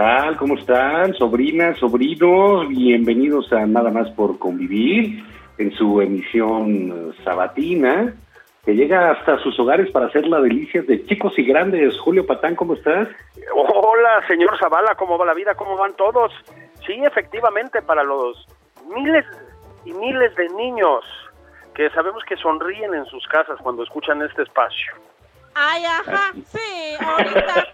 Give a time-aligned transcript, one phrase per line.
[0.00, 0.36] Tal?
[0.38, 1.12] ¿Cómo están?
[1.12, 5.22] Sobrinas, sobrinos, bienvenidos a Nada más por convivir
[5.58, 8.14] en su emisión sabatina
[8.64, 11.98] que llega hasta sus hogares para hacer la delicia de chicos y grandes.
[12.00, 13.08] Julio Patán, ¿cómo estás?
[13.54, 15.54] Hola, señor Zavala, ¿cómo va la vida?
[15.54, 16.32] ¿Cómo van todos?
[16.86, 18.46] Sí, efectivamente, para los
[18.94, 19.26] miles
[19.84, 21.04] y miles de niños
[21.74, 24.94] que sabemos que sonríen en sus casas cuando escuchan este espacio.
[25.54, 27.66] Ay, ajá, sí, ahorita.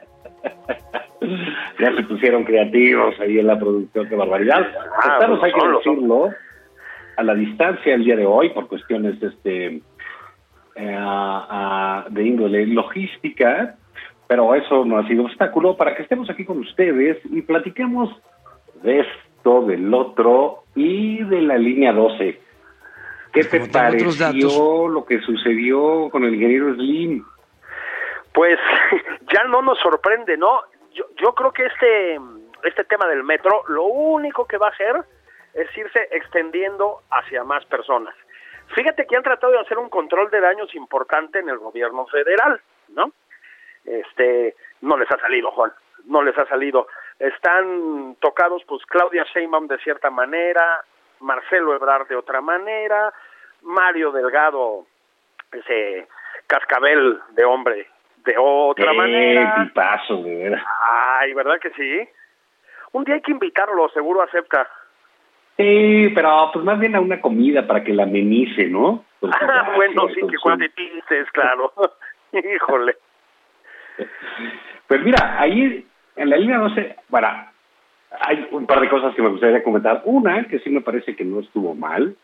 [1.78, 4.66] ya se pusieron creativos ahí en la producción, qué barbaridad.
[5.02, 6.30] Ah, Estamos, bueno, hay que decirlo,
[7.16, 9.80] a la distancia el día de hoy por cuestiones este
[10.74, 13.76] eh, de índole logística,
[14.26, 18.10] pero eso no ha sido obstáculo para que estemos aquí con ustedes y platiquemos
[18.82, 22.40] de esto, del otro y de la línea 12.
[23.32, 27.24] ¿Qué te tengo otros pareció lo que sucedió con el ingeniero Slim?
[28.32, 28.58] Pues
[29.32, 30.60] ya no nos sorprende, ¿no?
[30.96, 32.18] Yo, yo creo que este,
[32.64, 35.04] este tema del metro lo único que va a hacer
[35.52, 38.14] es irse extendiendo hacia más personas.
[38.74, 42.60] Fíjate que han tratado de hacer un control de daños importante en el gobierno federal,
[42.88, 43.12] ¿no?
[43.84, 45.70] Este, no les ha salido, Juan,
[46.06, 46.88] no les ha salido.
[47.18, 50.82] Están tocados, pues, Claudia Sheinbaum de cierta manera,
[51.20, 53.12] Marcelo Ebrard de otra manera,
[53.62, 54.86] Mario Delgado,
[55.52, 56.08] ese
[56.46, 57.86] cascabel de hombre
[58.26, 59.64] de otra ¡Qué manera.
[59.64, 60.64] tipazo, de veras!
[61.20, 62.08] Ay, ¿verdad que sí?
[62.92, 64.68] Un día hay que invitarlo, seguro acepta.
[65.56, 69.04] Sí, pero pues más bien a una comida para que la amenice, ¿no?
[69.20, 71.72] Pues, Ah, bueno, sí, que cuando dices, claro.
[72.32, 72.96] Híjole.
[74.86, 75.86] Pues mira, ahí
[76.16, 77.28] en la línea 12, bueno,
[78.20, 80.02] hay un par de cosas que me gustaría comentar.
[80.04, 82.16] Una, que sí me parece que no estuvo mal,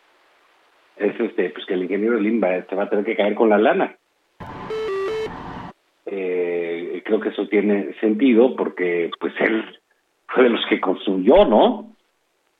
[0.96, 3.48] es este, pues que el ingeniero Lim va, te va a tener que caer con
[3.48, 3.96] la lana.
[6.06, 9.64] Eh, creo que eso tiene sentido porque pues él
[10.28, 11.94] fue de los que construyó, ¿no?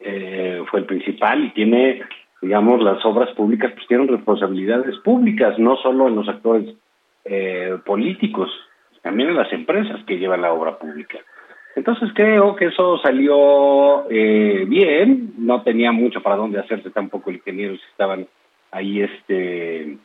[0.01, 2.03] Eh, fue el principal y tiene,
[2.41, 6.75] digamos, las obras públicas pues tienen responsabilidades públicas, no solo en los actores
[7.25, 8.51] eh, políticos,
[9.03, 11.19] también en las empresas que llevan la obra pública.
[11.75, 17.37] Entonces creo que eso salió eh, bien, no tenía mucho para dónde hacerse tampoco el
[17.37, 18.27] ingeniero si estaban
[18.71, 19.97] ahí este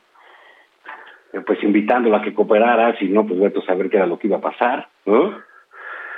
[1.46, 4.28] pues invitándolo a que cooperara, si no pues vete a saber qué era lo que
[4.28, 5.38] iba a pasar, ¿no?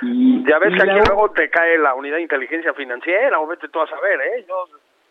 [0.02, 3.38] Y, Ya ves y que la aquí luego te cae la unidad de inteligencia financiera,
[3.38, 4.44] o vete tú a saber, ¿eh?
[4.48, 4.54] Yo,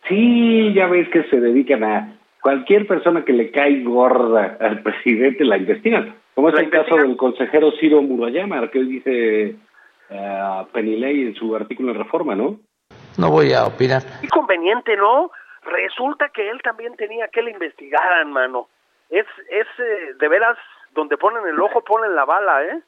[0.08, 5.44] Sí, ya ves que se dedican a cualquier persona que le cae gorda al presidente
[5.44, 6.16] la investigan.
[6.34, 9.56] Como es La el caso del consejero Ciro Murayama, que hoy dice
[10.10, 12.58] eh, Penilei en su artículo en Reforma, ¿no?
[13.18, 14.02] No voy a opinar.
[14.20, 15.30] qué conveniente, ¿no?
[15.62, 18.68] Resulta que él también tenía que le investigaran, mano.
[19.10, 20.56] Es, es eh, de veras,
[20.92, 22.80] donde ponen el ojo, ponen la bala, ¿eh?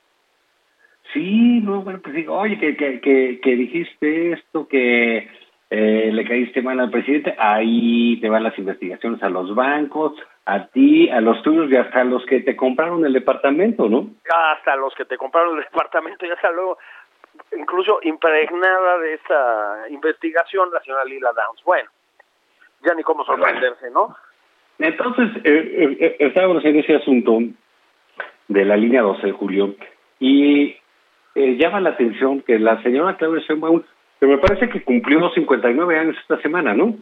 [1.13, 5.29] Sí, no, bueno, pues digo, oye, que, que, que, que dijiste esto, que
[5.71, 10.15] eh, le caíste mal al presidente, ahí te van las investigaciones a los bancos,
[10.47, 14.07] a ti, a los tuyos y hasta a los que te compraron el departamento, ¿no?
[14.31, 16.79] Hasta los que te compraron el departamento, ya está luego,
[17.57, 21.63] incluso impregnada de esta investigación, la señora Lila Downs.
[21.65, 21.91] Bueno,
[22.83, 24.15] ya ni cómo sorprenderse, ¿no?
[24.79, 27.39] Entonces, eh, eh, estábamos en ese asunto
[28.49, 29.75] de la línea 12 de julio
[30.19, 30.77] y
[31.35, 33.83] eh, llama la atención que la señora Claudia Sheinbaum
[34.21, 36.95] que me parece que cumplió 59 años esta semana, ¿no?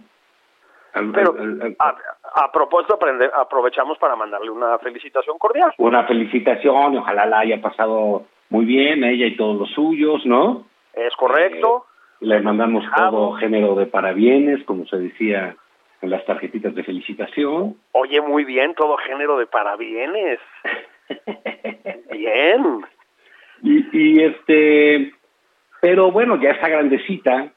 [0.95, 5.73] Al- Pero al- al- a, a propósito, aprende- aprovechamos para mandarle una felicitación cordial.
[5.79, 10.65] una felicitación ojalá la haya pasado muy bien ella y todos los suyos, ¿no?
[10.95, 11.87] Es correcto.
[12.21, 15.57] Le mandamos todo género de parabienes, como se decía
[16.09, 17.77] las tarjetitas de felicitación.
[17.93, 20.41] Oye, muy bien, todo género de parabienes.
[22.11, 22.85] Bien.
[23.63, 25.13] Y, y este,
[25.81, 27.53] pero bueno, ya está grandecita,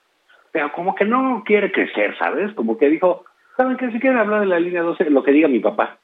[0.52, 2.54] pero como que no quiere crecer, ¿sabes?
[2.54, 3.26] Como que dijo,
[3.58, 3.92] ¿saben qué?
[3.92, 5.98] Si quieren hablar de la línea 12, lo que diga mi papá.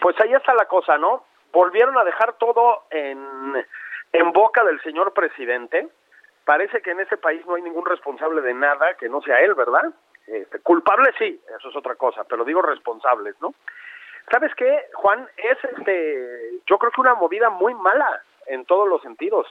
[0.00, 1.24] Pues ahí está la cosa, ¿no?
[1.52, 3.64] Volvieron a dejar todo en,
[4.12, 5.88] en boca del señor presidente.
[6.44, 9.54] Parece que en ese país no hay ningún responsable de nada que no sea él,
[9.54, 9.94] ¿verdad?
[10.26, 13.54] Este, culpable sí, eso es otra cosa, pero digo responsables, ¿no?
[14.30, 15.28] ¿Sabes qué, Juan?
[15.36, 19.46] Es este, yo creo que una movida muy mala en todos los sentidos.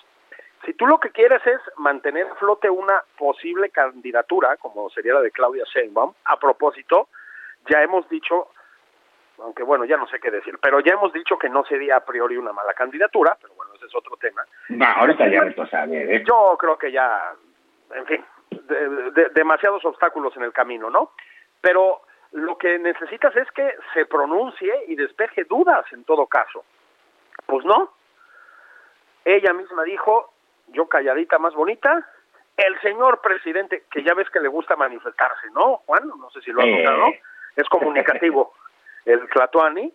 [0.65, 5.21] Si tú lo que quieres es mantener a flote una posible candidatura, como sería la
[5.21, 7.09] de Claudia Sheinbaum, a propósito,
[7.69, 8.47] ya hemos dicho,
[9.39, 12.05] aunque bueno, ya no sé qué decir, pero ya hemos dicho que no sería a
[12.05, 14.43] priori una mala candidatura, pero bueno, ese es otro tema.
[14.69, 16.23] No, ahorita ya me a ver, ¿eh?
[16.25, 17.33] Yo creo que ya,
[17.93, 18.25] en fin,
[18.61, 21.11] de- de- demasiados obstáculos en el camino, ¿no?
[21.61, 22.01] Pero
[22.33, 26.63] lo que necesitas es que se pronuncie y despeje dudas en todo caso.
[27.45, 27.93] Pues no.
[29.25, 30.33] Ella misma dijo,
[30.67, 32.05] yo calladita más bonita,
[32.57, 36.07] el señor presidente, que ya ves que le gusta manifestarse, ¿no, Juan?
[36.07, 36.83] No sé si lo has Eh.
[36.83, 37.07] notado.
[37.55, 38.53] Es comunicativo,
[39.05, 39.93] el Tlatuani.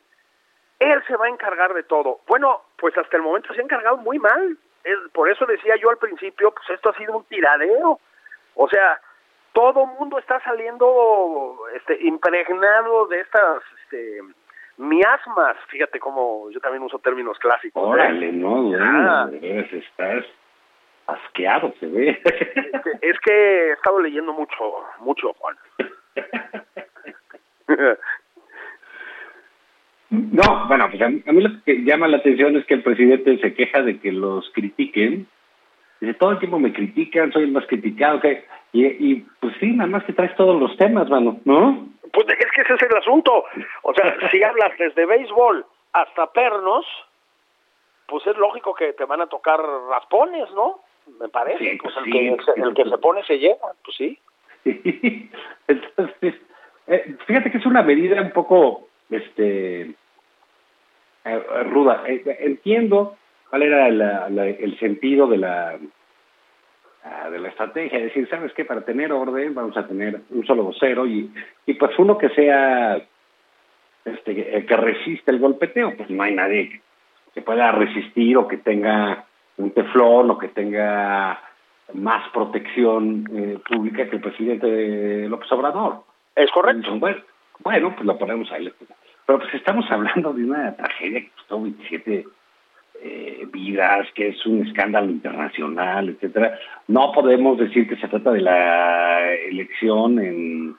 [0.79, 2.21] Él se va a encargar de todo.
[2.29, 4.57] Bueno, pues hasta el momento se ha encargado muy mal.
[5.13, 7.99] Por eso decía yo al principio, pues esto ha sido un tiradero.
[8.61, 9.01] O sea,
[9.53, 14.21] todo mundo está saliendo este, impregnado de estas este,
[14.79, 15.57] miasmas.
[15.69, 17.81] Fíjate cómo yo también uso términos clásicos.
[17.83, 17.87] ¿eh?
[17.87, 18.79] Órale, no, Ya.
[18.79, 20.25] bueno, de veras estás
[21.07, 22.21] asqueado, se ve.
[22.25, 24.55] Es que- Es que he estado leyendo mucho,
[25.01, 25.57] mucho, Juan.
[30.11, 32.83] No, bueno, pues a mí, a mí lo que llama la atención es que el
[32.83, 35.27] presidente se queja de que los critiquen.
[36.01, 38.21] Dice, todo el tiempo me critican, soy el más criticado.
[38.21, 41.89] que Y, y pues sí, nada más que traes todos los temas, mano, ¿no?
[42.13, 43.45] Pues es que ese es el asunto.
[43.83, 46.87] O sea, si hablas desde béisbol hasta pernos,
[48.07, 50.81] pues es lógico que te van a tocar raspones, ¿no?
[51.21, 51.59] Me parece.
[51.59, 54.19] Sí, pues el, sí, que, el que se pone se lleva, pues sí.
[55.69, 56.35] Entonces,
[56.87, 59.95] eh, fíjate que es una medida un poco este
[61.25, 61.39] eh,
[61.71, 62.05] ruda.
[62.07, 63.17] Eh, entiendo
[63.51, 65.79] cuál era la- la- el sentido de la
[67.05, 68.65] ah, de la estrategia, es decir, ¿sabes qué?
[68.65, 71.31] Para tener orden vamos a tener un solo vocero y,
[71.67, 73.01] y pues uno que sea
[74.05, 76.81] este eh, que resista el golpeteo, pues no hay nadie que,
[77.35, 79.25] que pueda resistir o que tenga
[79.59, 81.41] un teflón o que tenga
[81.95, 86.03] más protección eh, pública que el presidente López Obrador.
[86.37, 86.93] Es correcto.
[86.93, 88.71] Entonces, Bueno, bueno, pues lo ponemos ahí.
[89.27, 92.25] Pero pues estamos hablando de una tragedia que costó 27
[93.01, 96.59] eh, vidas, que es un escándalo internacional, etcétera.
[96.89, 100.77] No podemos decir que se trata de la elección en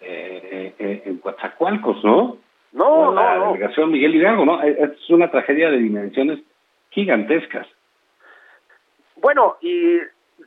[0.00, 2.38] eh, eh, en Coatzacoalcos, ¿no?
[2.72, 3.52] No, O la no, no.
[3.52, 4.62] delegación Miguel Hidalgo, ¿no?
[4.62, 6.40] Es es una tragedia de dimensiones
[6.90, 7.66] gigantescas.
[9.16, 9.98] Bueno, y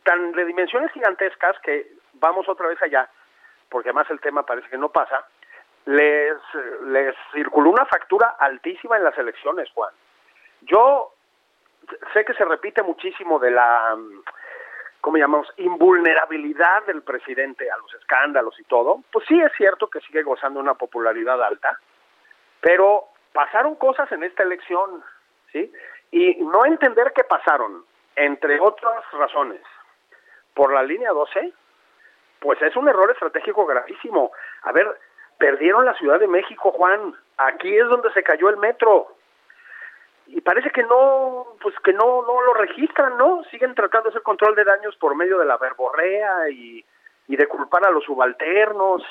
[0.03, 3.09] tan de dimensiones gigantescas que vamos otra vez allá,
[3.69, 5.25] porque además el tema parece que no pasa,
[5.85, 6.35] les,
[6.87, 9.91] les circuló una factura altísima en las elecciones, Juan.
[10.61, 11.13] Yo
[12.13, 14.21] sé que se repite muchísimo de la, mm,
[15.01, 19.03] ¿cómo llamamos?, invulnerabilidad del presidente a los escándalos y todo.
[19.11, 21.79] Pues sí es cierto que sigue gozando una popularidad alta,
[22.61, 25.03] pero pasaron cosas en esta elección,
[25.51, 25.71] ¿sí?
[26.11, 27.85] Y no entender qué pasaron,
[28.15, 29.61] entre otras razones,
[30.53, 31.53] por la línea 12,
[32.39, 34.31] pues es un error estratégico gravísimo.
[34.63, 34.87] A ver,
[35.37, 37.15] perdieron la Ciudad de México, Juan.
[37.37, 39.15] Aquí es donde se cayó el metro.
[40.31, 43.43] Y parece que no, pues que no, no lo registran, ¿no?
[43.51, 46.85] Siguen tratando de hacer control de daños por medio de la verborrea y,
[47.27, 49.03] y de culpar a los subalternos.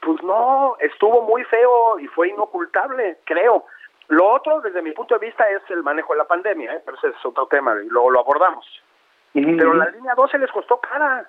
[0.00, 3.64] Pues no, estuvo muy feo y fue inocultable, creo.
[4.08, 6.82] Lo otro, desde mi punto de vista, es el manejo de la pandemia, ¿eh?
[6.84, 8.64] pero ese es otro tema y luego lo abordamos.
[9.32, 11.28] Pero la línea 12 les costó cara.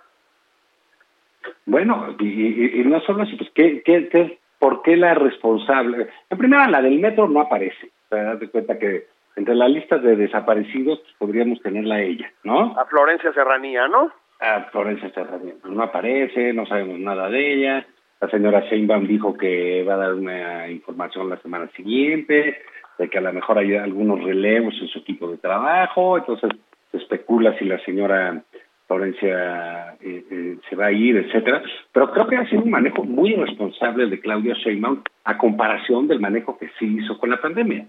[1.66, 6.10] Bueno, y, y- y no solo eso, pues, ¿qué, qué, qué, ¿por qué la responsable?
[6.30, 7.92] En primera, la del metro no aparece.
[8.10, 12.32] Sea, das de cuenta que entre la lista de desaparecidos pues, podríamos tenerla a ella,
[12.44, 12.78] ¿no?
[12.78, 14.12] A Florencia Serranía, ¿no?
[14.40, 15.54] A Florencia Serranía.
[15.62, 17.86] Pues no aparece, no sabemos nada de ella.
[18.22, 22.62] La señora Sheinbaum dijo que va a dar una información la semana siguiente,
[22.98, 26.50] de que a lo mejor hay algunos relevos en su equipo de trabajo, entonces
[26.92, 28.42] se especula si la señora
[28.88, 31.62] Florencia eh, eh, se va a ir, etcétera.
[31.92, 36.20] Pero creo que ha sido un manejo muy irresponsable de Claudia Sheinbaum a comparación del
[36.20, 37.86] manejo que sí hizo con la pandemia.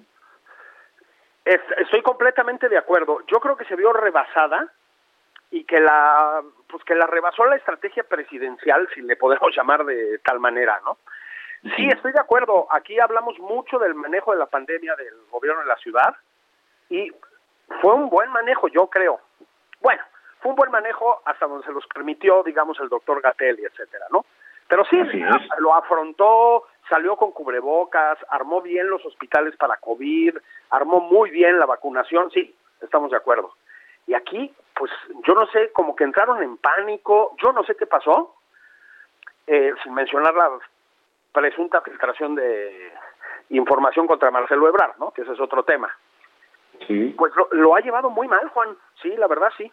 [1.46, 3.20] Estoy completamente de acuerdo.
[3.26, 4.72] Yo creo que se vio rebasada
[5.50, 10.18] y que la pues que la rebasó la estrategia presidencial, si le podemos llamar de
[10.18, 10.98] tal manera, ¿no?
[11.76, 12.66] Sí, estoy de acuerdo.
[12.70, 16.14] Aquí hablamos mucho del manejo de la pandemia del gobierno de la ciudad
[16.90, 17.10] y
[17.80, 19.20] fue un buen manejo, yo creo.
[19.80, 20.02] Bueno,
[20.40, 24.24] fue un buen manejo hasta donde se los permitió, digamos, el doctor Gatelli, etcétera, ¿no?
[24.68, 24.96] Pero sí,
[25.58, 30.36] lo afrontó, salió con cubrebocas, armó bien los hospitales para COVID,
[30.70, 33.52] armó muy bien la vacunación, sí, estamos de acuerdo.
[34.06, 34.90] Y aquí, pues
[35.26, 38.34] yo no sé, como que entraron en pánico, yo no sé qué pasó,
[39.46, 40.58] eh, sin mencionar la
[41.32, 42.92] presunta filtración de
[43.50, 45.10] información contra Marcelo Ebrard, ¿no?
[45.12, 45.94] Que ese es otro tema.
[46.86, 47.14] Sí.
[47.16, 48.76] Pues lo, ha llevado muy mal, Juan.
[49.02, 49.70] Sí, la verdad sí.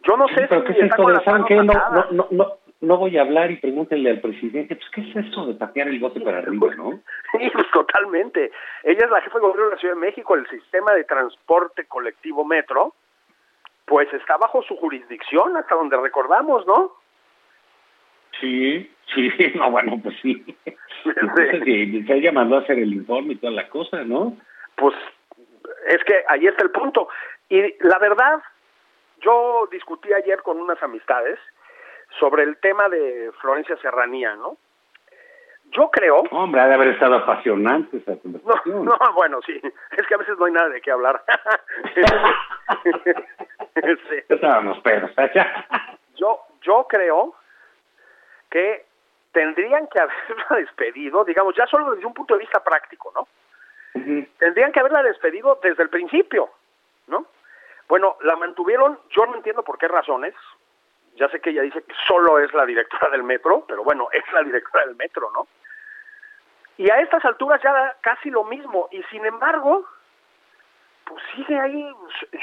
[0.00, 1.56] Yo no sé pero si ¿qué es esto de, ¿saben qué?
[1.56, 1.64] No,
[2.10, 5.54] no, no, no, voy a hablar y pregúntenle al presidente, pues, ¿qué es eso de
[5.54, 7.00] tapear el bote para arriba, no?
[7.32, 8.50] Sí, pues, totalmente.
[8.82, 11.86] Ella es la jefa de gobierno de la Ciudad de México, el sistema de transporte
[11.86, 12.94] colectivo metro,
[13.84, 16.92] pues está bajo su jurisdicción, hasta donde recordamos, ¿no?
[18.40, 20.44] Sí, sí, no, bueno, pues sí.
[21.64, 22.04] sí.
[22.08, 24.36] ella mandó a hacer el informe y toda la cosa, ¿no?
[24.76, 24.94] Pues
[25.88, 27.08] es que ahí está el punto.
[27.48, 28.42] Y la verdad,
[29.20, 31.38] yo discutí ayer con unas amistades
[32.18, 34.56] sobre el tema de Florencia Serranía, ¿no?
[35.70, 36.22] Yo creo...
[36.30, 38.84] Hombre, ha de haber estado apasionante esa conversación.
[38.84, 39.60] No, bueno, sí.
[39.96, 41.24] Es que a veces no hay nada de qué hablar.
[43.74, 44.16] sí.
[44.28, 45.08] Estábamos pero
[46.16, 47.34] yo, yo creo
[48.50, 48.86] que
[49.32, 53.26] tendrían que haberla despedido, digamos, ya solo desde un punto de vista práctico, ¿no?
[54.38, 56.50] Tendrían que haberla despedido desde el principio,
[57.06, 57.26] ¿no?
[57.88, 60.34] Bueno, la mantuvieron, yo no entiendo por qué razones.
[61.16, 64.24] Ya sé que ella dice que solo es la directora del metro, pero bueno, es
[64.32, 65.46] la directora del metro, ¿no?
[66.76, 69.86] Y a estas alturas ya da casi lo mismo, y sin embargo,
[71.04, 71.94] pues sigue ahí,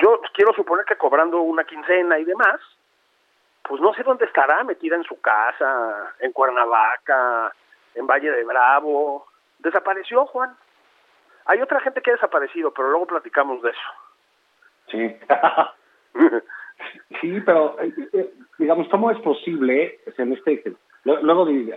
[0.01, 2.61] yo quiero suponer que cobrando una quincena y demás,
[3.63, 7.53] pues no sé dónde estará, metida en su casa, en Cuernavaca,
[7.95, 9.27] en Valle de Bravo.
[9.59, 10.55] Desapareció, Juan.
[11.45, 13.89] Hay otra gente que ha desaparecido, pero luego platicamos de eso.
[14.87, 15.19] Sí.
[17.21, 19.99] sí, pero eh, eh, digamos, ¿cómo es posible?
[20.17, 20.73] en este,
[21.03, 21.73] luego eh,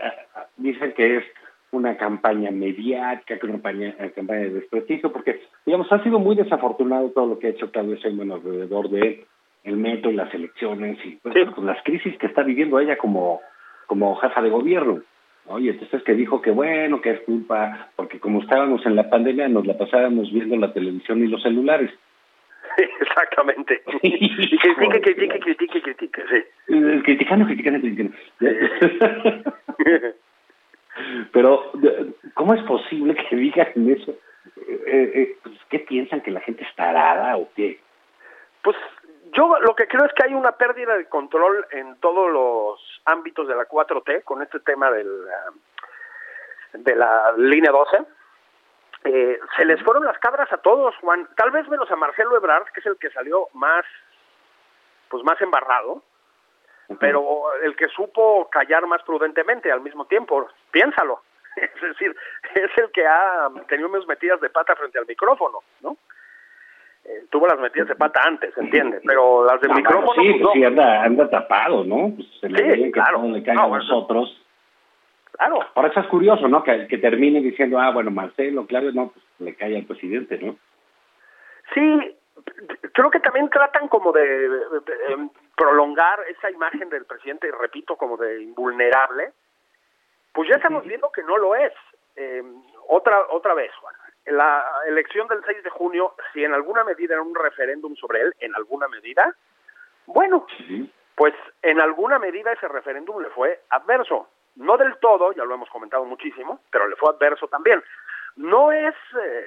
[0.56, 1.24] dicen que es
[1.70, 7.10] una campaña mediática, que una campaña, campaña de desprestigio, porque, digamos, ha sido muy desafortunado
[7.10, 9.26] todo lo que ha hecho Claudio Sheinbaum alrededor de
[9.64, 13.40] el metro y las elecciones y pues, con las crisis que está viviendo ella como,
[13.86, 15.02] como jefa de gobierno.
[15.46, 19.48] Oye, entonces que dijo que bueno, que es culpa, porque como estábamos en la pandemia
[19.48, 21.90] nos la pasábamos viendo la televisión y los celulares.
[23.00, 23.82] Exactamente.
[24.02, 26.44] y critique, critique, critique, critique, sí.
[27.02, 28.16] Criticando, criticando, criticando.
[31.32, 31.72] Pero,
[32.34, 34.12] ¿cómo es posible que digan eso?
[34.56, 36.20] Eh, eh, pues, ¿Qué piensan?
[36.20, 37.80] ¿Que la gente está arada o qué?
[38.62, 38.76] Pues
[39.32, 43.48] yo lo que creo es que hay una pérdida de control en todos los ámbitos
[43.48, 45.08] de la 4T con este tema del,
[46.74, 47.98] de la línea 12.
[49.04, 51.28] Eh, se les fueron las cabras a todos, Juan.
[51.36, 53.84] Tal vez menos a Marcelo Ebrard, que es el que salió más,
[55.08, 56.02] pues más embarrado,
[56.98, 60.48] pero el que supo callar más prudentemente al mismo tiempo.
[60.70, 61.20] Piénsalo.
[61.56, 62.16] Es decir,
[62.54, 65.96] es el que ha tenido menos metidas de pata frente al micrófono, ¿no?
[67.04, 69.02] Eh, tuvo las metidas de pata antes, ¿entiendes?
[69.06, 70.20] Pero las del micrófono.
[70.20, 72.12] sí, pues sí, anda, anda tapado, ¿no?
[72.16, 73.22] Pues se le sí, claro.
[73.22, 74.43] que le cae a nosotros.
[75.36, 75.60] Claro.
[75.88, 76.62] Eso es curioso, ¿no?
[76.62, 80.56] Que, que termine diciendo, ah, bueno, Marcelo, claro, no, pues le cae al presidente, ¿no?
[81.74, 82.16] Sí,
[82.92, 84.46] creo que también tratan como de,
[85.08, 89.32] em, prolongar esa imagen del presidente, repito, como de invulnerable.
[90.32, 91.72] Pues ya estamos viendo que no lo es.
[92.16, 92.42] Eh,
[92.88, 93.94] otra, otra vez, Juan
[94.26, 98.34] la elección del 6 de junio, si en alguna medida era un referéndum sobre él,
[98.40, 99.34] en alguna medida,
[100.06, 100.46] bueno,
[101.14, 104.28] pues en alguna medida ese referéndum le fue adverso.
[104.56, 107.82] No del todo, ya lo hemos comentado muchísimo, pero le fue adverso también.
[108.36, 109.46] No es, eh,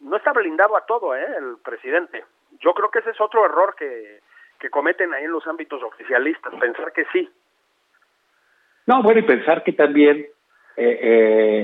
[0.00, 1.26] no está blindado a todo, ¿eh?
[1.38, 2.24] El presidente.
[2.60, 4.20] Yo creo que ese es otro error que,
[4.58, 7.28] que cometen ahí en los ámbitos oficialistas, pensar que sí.
[8.86, 10.26] No, bueno, y pensar que también
[10.76, 10.98] eh,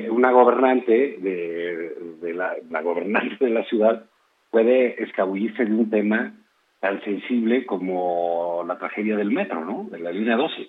[0.07, 4.05] eh, una gobernante de, de la, la, gobernante de la ciudad
[4.51, 6.35] puede escabullirse de un tema
[6.81, 9.87] tan sensible como la tragedia del metro, ¿no?
[9.91, 10.69] De la línea 12.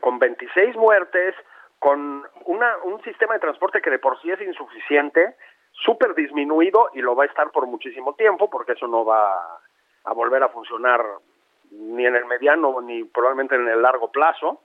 [0.00, 1.34] Con 26 muertes,
[1.78, 5.36] con una, un sistema de transporte que de por sí es insuficiente,
[5.72, 9.58] súper disminuido y lo va a estar por muchísimo tiempo porque eso no va
[10.04, 11.02] a volver a funcionar
[11.70, 14.62] ni en el mediano, ni probablemente en el largo plazo.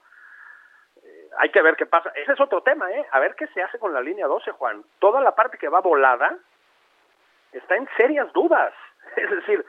[0.98, 2.12] Eh, hay que ver qué pasa.
[2.16, 3.06] Ese es otro tema, ¿eh?
[3.12, 4.84] A ver qué se hace con la línea 12, Juan.
[5.00, 6.38] Toda la parte que va volada
[7.52, 8.74] está en serias dudas.
[9.16, 9.66] Es decir,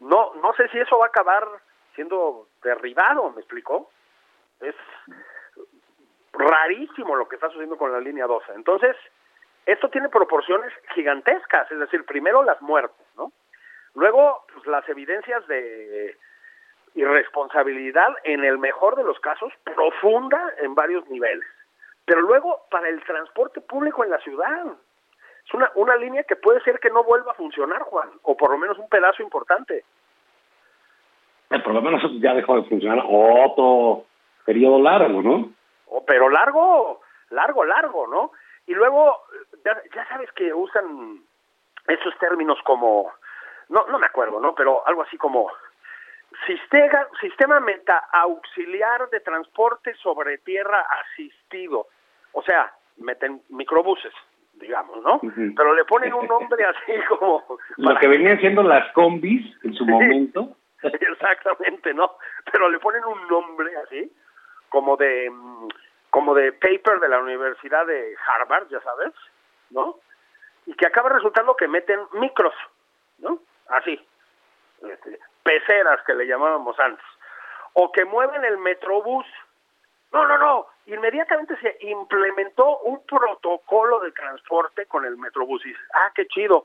[0.00, 1.46] no, no sé si eso va a acabar
[1.94, 3.90] siendo derribado, ¿me explicó?
[4.60, 4.74] Es
[6.32, 8.52] rarísimo lo que está sucediendo con la línea 12.
[8.54, 8.96] Entonces,
[9.66, 13.32] esto tiene proporciones gigantescas, es decir, primero las muertes, ¿no?
[13.94, 16.16] Luego, pues, las evidencias de
[16.94, 21.46] irresponsabilidad, en el mejor de los casos, profunda en varios niveles.
[22.04, 24.66] Pero luego, para el transporte público en la ciudad,
[25.44, 28.50] es una, una línea que puede ser que no vuelva a funcionar, Juan, o por
[28.50, 29.84] lo menos un pedazo importante.
[31.50, 34.07] Eh, por lo menos ya dejó de funcionar otro
[34.48, 35.52] periodo largo, ¿no?
[35.88, 38.32] O, pero largo, largo, largo, ¿no?
[38.66, 39.20] Y luego,
[39.62, 41.20] ya, ya sabes que usan
[41.86, 43.12] esos términos como,
[43.68, 44.54] no, no me acuerdo, ¿no?
[44.54, 45.50] Pero algo así como
[46.46, 51.86] sistema, sistema meta auxiliar de transporte sobre tierra asistido.
[52.32, 54.14] O sea, meten microbuses,
[54.54, 55.20] digamos, ¿no?
[55.56, 57.44] Pero le ponen un nombre así como...
[57.76, 59.90] Lo que venían siendo las combis en su Sí.
[59.90, 60.56] momento.
[60.82, 62.12] Exactamente, ¿no?
[62.50, 64.10] Pero le ponen un nombre así,
[64.68, 65.30] como de
[66.10, 69.12] como de paper de la Universidad de Harvard, ya sabes,
[69.70, 69.98] ¿no?
[70.66, 72.54] Y que acaba resultando que meten micros,
[73.18, 73.38] ¿no?
[73.68, 74.00] Así,
[74.82, 77.04] este, peceras que le llamábamos antes,
[77.74, 79.26] o que mueven el metrobús.
[80.10, 85.64] No, no, no, inmediatamente se implementó un protocolo de transporte con el metrobús.
[85.66, 86.64] Y ah, qué chido.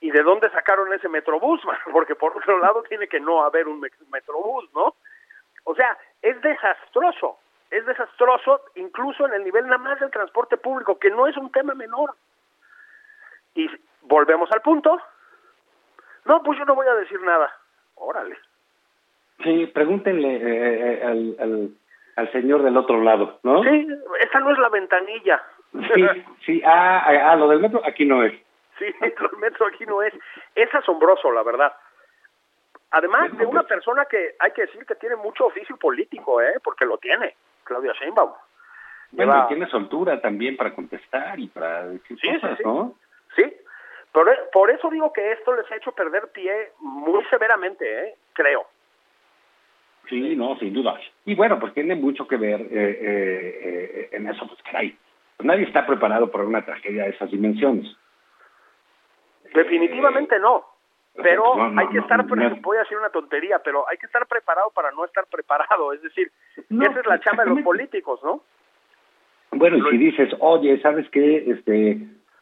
[0.00, 1.60] ¿Y de dónde sacaron ese metrobús?
[1.92, 4.94] Porque por otro lado tiene que no haber un me- metrobús, ¿no?
[5.68, 7.36] O sea, es desastroso,
[7.70, 11.52] es desastroso incluso en el nivel nada más del transporte público, que no es un
[11.52, 12.14] tema menor.
[13.54, 13.68] Y
[14.00, 14.98] volvemos al punto.
[16.24, 17.54] No, pues yo no voy a decir nada.
[17.96, 18.38] Órale.
[19.44, 21.70] Sí, pregúntenle eh, eh, al, al,
[22.16, 23.62] al señor del otro lado, ¿no?
[23.62, 23.88] Sí,
[24.20, 25.42] esa no es la ventanilla.
[25.94, 26.06] sí,
[26.46, 26.62] sí.
[26.64, 28.32] Ah, ah, ah, lo del metro aquí no es.
[28.78, 30.14] Sí, el metro aquí no es.
[30.54, 31.72] Es asombroso, la verdad.
[32.90, 36.54] Además de una pues- persona que hay que decir que tiene mucho oficio político, ¿eh?
[36.64, 38.32] Porque lo tiene, Claudia Sheinbaum.
[39.12, 42.64] Bueno, Lleva- tiene soltura también para contestar y para decir Sí, sí, cosas, sí.
[42.64, 42.94] ¿no?
[43.36, 43.56] Sí,
[44.12, 48.14] por, e- por eso digo que esto les ha hecho perder pie muy severamente, ¿eh?
[48.32, 48.66] Creo.
[50.08, 50.98] Sí, no, sin duda.
[51.26, 54.96] Y bueno, pues tiene mucho que ver eh, eh, eh, en eso, pues caray.
[55.36, 57.94] Pues nadie está preparado para una tragedia de esas dimensiones.
[59.54, 60.64] Definitivamente no.
[61.22, 64.06] Pero no, no, hay que estar, no, voy a decir una tontería, pero hay que
[64.06, 65.92] estar preparado para no estar preparado.
[65.92, 66.30] Es decir,
[66.68, 68.42] No, esa es la chamba de los políticos, ¿no?
[69.50, 71.44] Bueno, y si dices, oye, ¿sabes qué?
[71.50, 71.98] Este,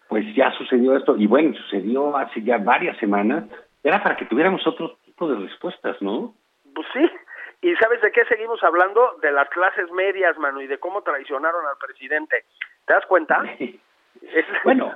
[0.09, 3.45] pues ya sucedió esto, y bueno, sucedió hace ya varias semanas,
[3.83, 6.35] era para que tuviéramos otro tipo de respuestas, ¿no?
[6.75, 7.11] Pues sí.
[7.63, 9.17] ¿Y sabes de qué seguimos hablando?
[9.23, 12.45] De las clases medias, mano, y de cómo traicionaron al presidente.
[12.85, 13.43] ¿Te das cuenta?
[14.23, 14.93] Es- Bueno,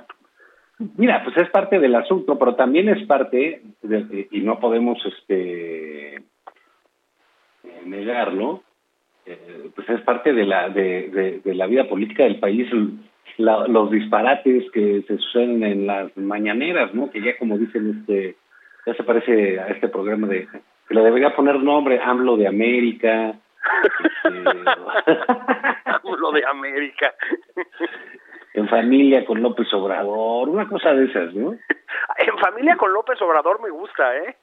[0.97, 6.21] mira, pues es parte del asunto, pero también es parte, de- y no podemos este
[7.85, 8.63] negarlo,
[9.25, 12.67] eh, pues es parte de la de, de- de la vida política del país,
[13.37, 17.09] la- los disparates que se suceden en las mañaneras, ¿no?
[17.11, 18.35] Que ya como dicen, este
[18.85, 20.47] ya se parece a este programa de
[20.87, 23.33] que le debería poner nombre AMLO de América.
[24.25, 27.13] este, Lo de América.
[28.53, 31.51] En familia con López Obrador, una cosa de esas, ¿no?
[32.17, 34.35] En familia con López Obrador me gusta, ¿eh?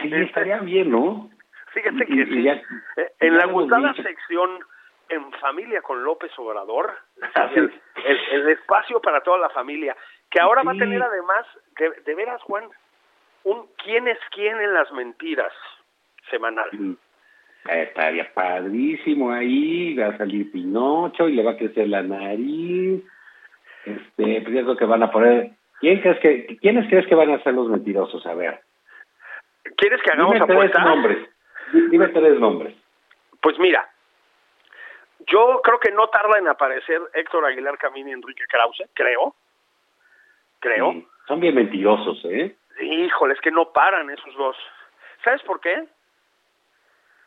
[0.00, 1.30] Sí, estaría bien, ¿no?
[1.72, 2.42] Fíjate que sí.
[2.42, 2.60] ya-
[2.96, 4.60] Eh, en la gustada sección
[5.08, 6.92] En familia con López Obrador,
[7.34, 7.72] Así el,
[8.04, 9.96] el- el espacio para toda la familia,
[10.30, 11.46] que ahora va a tener además,
[11.78, 12.64] de, de veras, Juan,
[13.44, 15.52] un quién es quién en las mentiras
[16.30, 16.68] semanal.
[16.72, 16.94] Mm.
[17.68, 23.02] Estaría padrísimo ahí, va a salir Pinocho y le va a crecer la nariz.
[23.84, 25.50] Este, pues que van a poner.
[25.80, 28.24] ¿Quién crees que, ¿Quiénes crees que van a ser los mentirosos?
[28.26, 28.60] A ver.
[29.76, 31.28] ¿Quieres que hagamos Dime tres nombres.
[31.72, 32.74] Di- Dime tres nombres.
[33.40, 33.88] Pues mira,
[35.26, 39.34] yo creo que no tarda en aparecer Héctor Aguilar Camín y Enrique Krause, creo.
[40.60, 40.92] Creo.
[40.92, 42.56] Sí, Son bien mentirosos, ¿eh?
[42.80, 44.56] Híjole, es que no paran esos dos.
[45.22, 45.84] ¿Sabes por qué?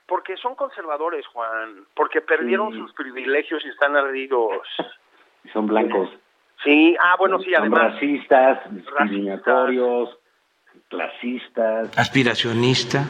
[0.08, 1.86] Porque son conservadores, Juan.
[1.96, 2.80] Porque perdieron Sí.
[2.80, 4.62] sus privilegios y están ardidos.
[5.54, 6.10] Son blancos.
[6.64, 7.94] Sí, ah, bueno, sí, además.
[7.94, 10.18] racistas, discriminatorios,
[10.90, 13.04] clasistas, aspiracionista.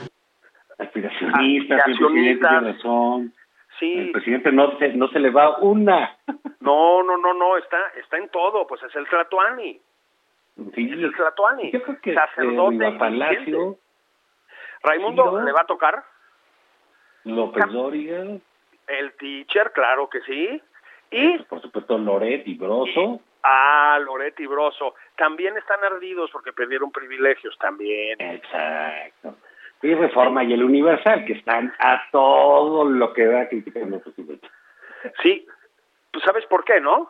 [0.77, 1.85] presidente Aspiracionistas.
[2.51, 3.33] tiene razón.
[3.79, 6.17] Sí, El presidente no se, no se le va una.
[6.59, 8.65] no, no, no, no, está, está en todo.
[8.67, 9.79] Pues es el Tlatuani.
[10.75, 10.85] Sí.
[10.91, 11.71] Es el Tlatuani.
[11.71, 13.77] Yo creo que Sacerdote eh, Palacio.
[14.83, 15.43] Raimundo Sí, ¿no?
[15.43, 16.03] le va a tocar.
[17.23, 18.23] López Dóriga,
[18.87, 20.61] El teacher, claro que sí.
[21.11, 23.21] Y por supuesto Loret y Broso.
[23.49, 24.95] Ah, Loret y Broso.
[25.15, 28.19] También están ardidos porque perdieron privilegios también.
[28.19, 29.35] Exacto.
[29.81, 34.01] Y Reforma y el Universal, que están a todo lo que da criticando.
[35.23, 35.47] Sí,
[36.11, 37.09] ¿tú sabes por qué, no?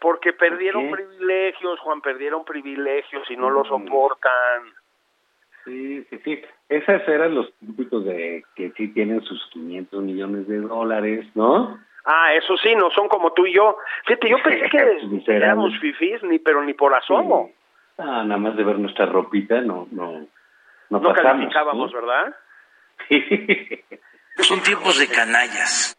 [0.00, 0.92] Porque perdieron qué?
[0.96, 3.68] privilegios, Juan, perdieron privilegios y no lo Mm.
[3.68, 4.62] soportan.
[5.64, 6.42] Sí, sí, sí.
[6.70, 11.78] Esos eran los típicos de que sí tienen sus 500 millones de dólares, ¿no?
[12.04, 13.76] Ah, eso sí, no son como tú y yo.
[14.06, 17.50] Fíjate, yo pensé que éramos fifís, ni, pero ni por asomo.
[17.98, 20.26] Ah, nada más de ver nuestra ropita, no, no, no,
[20.88, 21.92] No pasamos, calificábamos.
[21.92, 22.34] ¿verdad?
[24.38, 25.96] Son tiempos de canallas.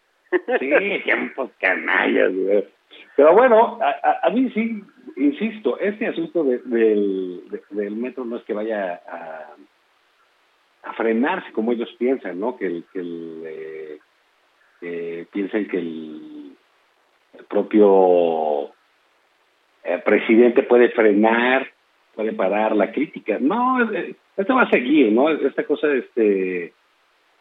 [0.59, 2.67] Sí, tiempos canallas, güey.
[3.15, 4.81] Pero bueno, a, a- a mí sí,
[5.17, 11.51] insisto, este asunto de- del, de- del metro no es que vaya a, a frenarse
[11.51, 12.57] como ellos piensan, ¿no?
[12.57, 13.99] Que el, que el, eh,
[14.81, 16.55] que piensen que el,
[17.37, 18.71] el propio
[19.83, 21.67] eh, presidente puede frenar,
[22.15, 23.37] puede parar la crítica.
[23.39, 25.29] No, eh, esto va a seguir, ¿no?
[25.29, 26.73] Esta cosa, este,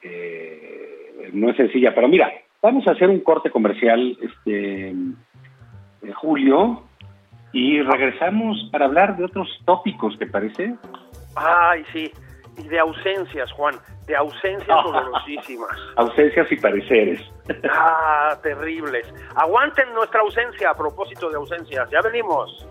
[0.02, 1.94] eh, no es sencilla.
[1.94, 2.30] Pero mira,
[2.62, 5.16] vamos a hacer un corte comercial, este, en
[6.14, 6.82] julio,
[7.52, 10.74] y regresamos para hablar de otros tópicos, ¿te parece?
[11.34, 12.10] Ay, sí.
[12.62, 13.76] Y de ausencias, Juan.
[14.06, 15.76] De ausencias dolorosísimas.
[15.96, 17.20] Ausencias y pareceres.
[17.70, 19.06] Ah, terribles.
[19.34, 21.88] Aguanten nuestra ausencia a propósito de ausencias.
[21.90, 22.66] Ya venimos.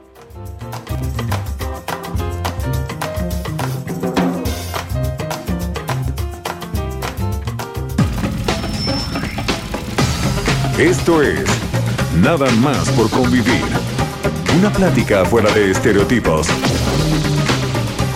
[10.77, 11.69] Esto es
[12.21, 13.63] Nada más por convivir.
[14.57, 16.47] Una plática fuera de estereotipos.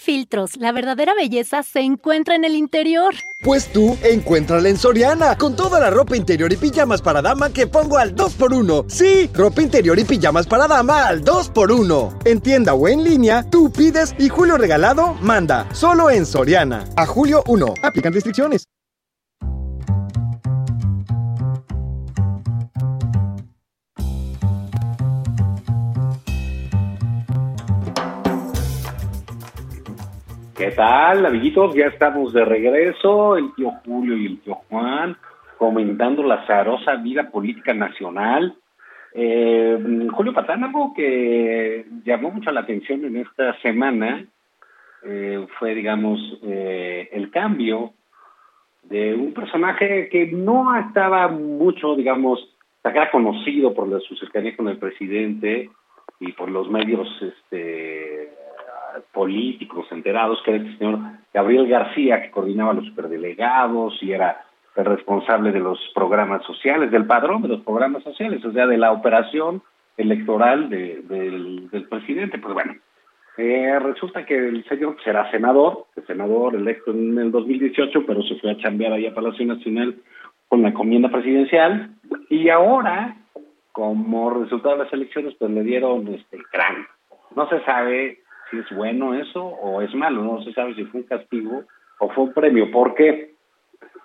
[0.00, 0.56] ¿Por qué usan filtros?
[0.56, 3.14] La verdadera belleza se encuentra en el interior.
[3.42, 7.66] Pues tú, encuéntrala en Soriana, con toda la ropa interior y pijamas para dama que
[7.66, 8.84] pongo al 2x1.
[8.88, 12.26] Sí, ropa interior y pijamas para dama al 2x1.
[12.26, 15.66] En tienda o en línea, tú pides y Julio Regalado manda.
[15.72, 16.84] Solo en Soriana.
[16.96, 17.74] A Julio 1.
[17.82, 18.66] Aplican restricciones.
[30.60, 31.74] ¿Qué tal, amiguitos?
[31.74, 35.16] Ya estamos de regreso, el tío Julio y el tío Juan,
[35.56, 38.54] comentando la azarosa vida política nacional.
[39.14, 44.26] Eh, Julio Patán, algo que llamó mucho la atención en esta semana
[45.02, 47.94] eh, fue, digamos, eh, el cambio
[48.82, 54.68] de un personaje que no estaba mucho, digamos, era conocido por la, su cercanía con
[54.68, 55.70] el presidente
[56.18, 58.39] y por los medios este,
[59.12, 60.98] políticos enterados, que era el señor
[61.32, 64.44] Gabriel García, que coordinaba los superdelegados y era
[64.76, 68.78] el responsable de los programas sociales, del padrón de los programas sociales, o sea, de
[68.78, 69.62] la operación
[69.96, 72.38] electoral de- del, presidente.
[72.38, 72.74] Pues bueno,
[73.36, 78.36] eh, resulta que el señor será senador, el senador electo en el 2018, pero se
[78.36, 79.96] fue a chambear ahí a Palacio Nacional
[80.48, 81.90] con la encomienda presidencial
[82.28, 83.16] y ahora,
[83.72, 86.86] como resultado de las elecciones, pues le dieron este crán.
[87.36, 88.19] No se sabe
[88.50, 91.64] si es bueno eso o es malo, no se sabe si fue un castigo
[91.98, 92.70] o fue un premio.
[92.70, 93.34] ¿Por qué?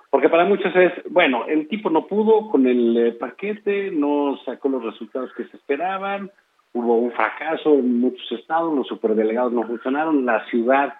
[0.10, 4.70] Porque para muchos es, bueno, el tipo no pudo con el eh, paquete, no sacó
[4.70, 6.32] los resultados que se esperaban,
[6.74, 10.94] hubo un fracaso en muchos estados, los superdelegados no funcionaron, la ciudad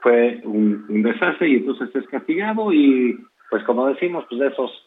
[0.00, 3.18] fue un, un desastre y entonces es castigado y
[3.50, 4.86] pues como decimos, pues de esos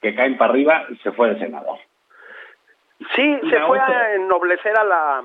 [0.00, 1.78] que caen para arriba, se fue de senador.
[3.14, 5.22] Sí, Y se fue otra- a ennoblecer a la,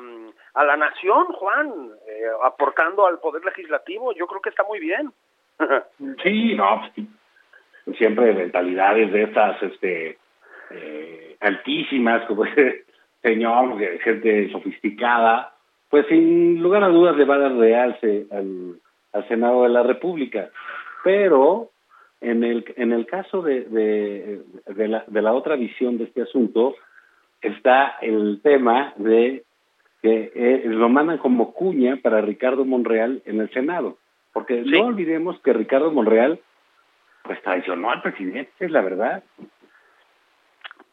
[0.55, 4.13] a la nación, Juan, eh, aportando al poder legislativo.
[4.13, 5.11] Yo creo que está muy bien.
[6.23, 10.17] Sí, no, pues, siempre mentalidades de estas este
[10.71, 12.85] eh, altísimas, como ese
[13.21, 15.53] señor, gente sofisticada,
[15.89, 18.79] pues sin lugar a dudas le va a dar realce al,
[19.13, 20.49] al Senado de la República.
[21.03, 21.69] Pero
[22.21, 26.23] en el, en el caso de, de, de la, de la otra visión de este
[26.23, 26.75] asunto,
[27.41, 29.43] está el tema de
[30.05, 33.97] que eh, lo mandan como cuña para Ricardo Monreal en el Senado.
[34.33, 34.69] Porque Sí.
[34.69, 36.39] no olvidemos que Ricardo Monreal
[37.23, 39.23] pues traicionó al presidente, es la verdad.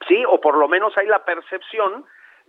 [0.08, 2.06] Sí, o por lo menos hay la percepción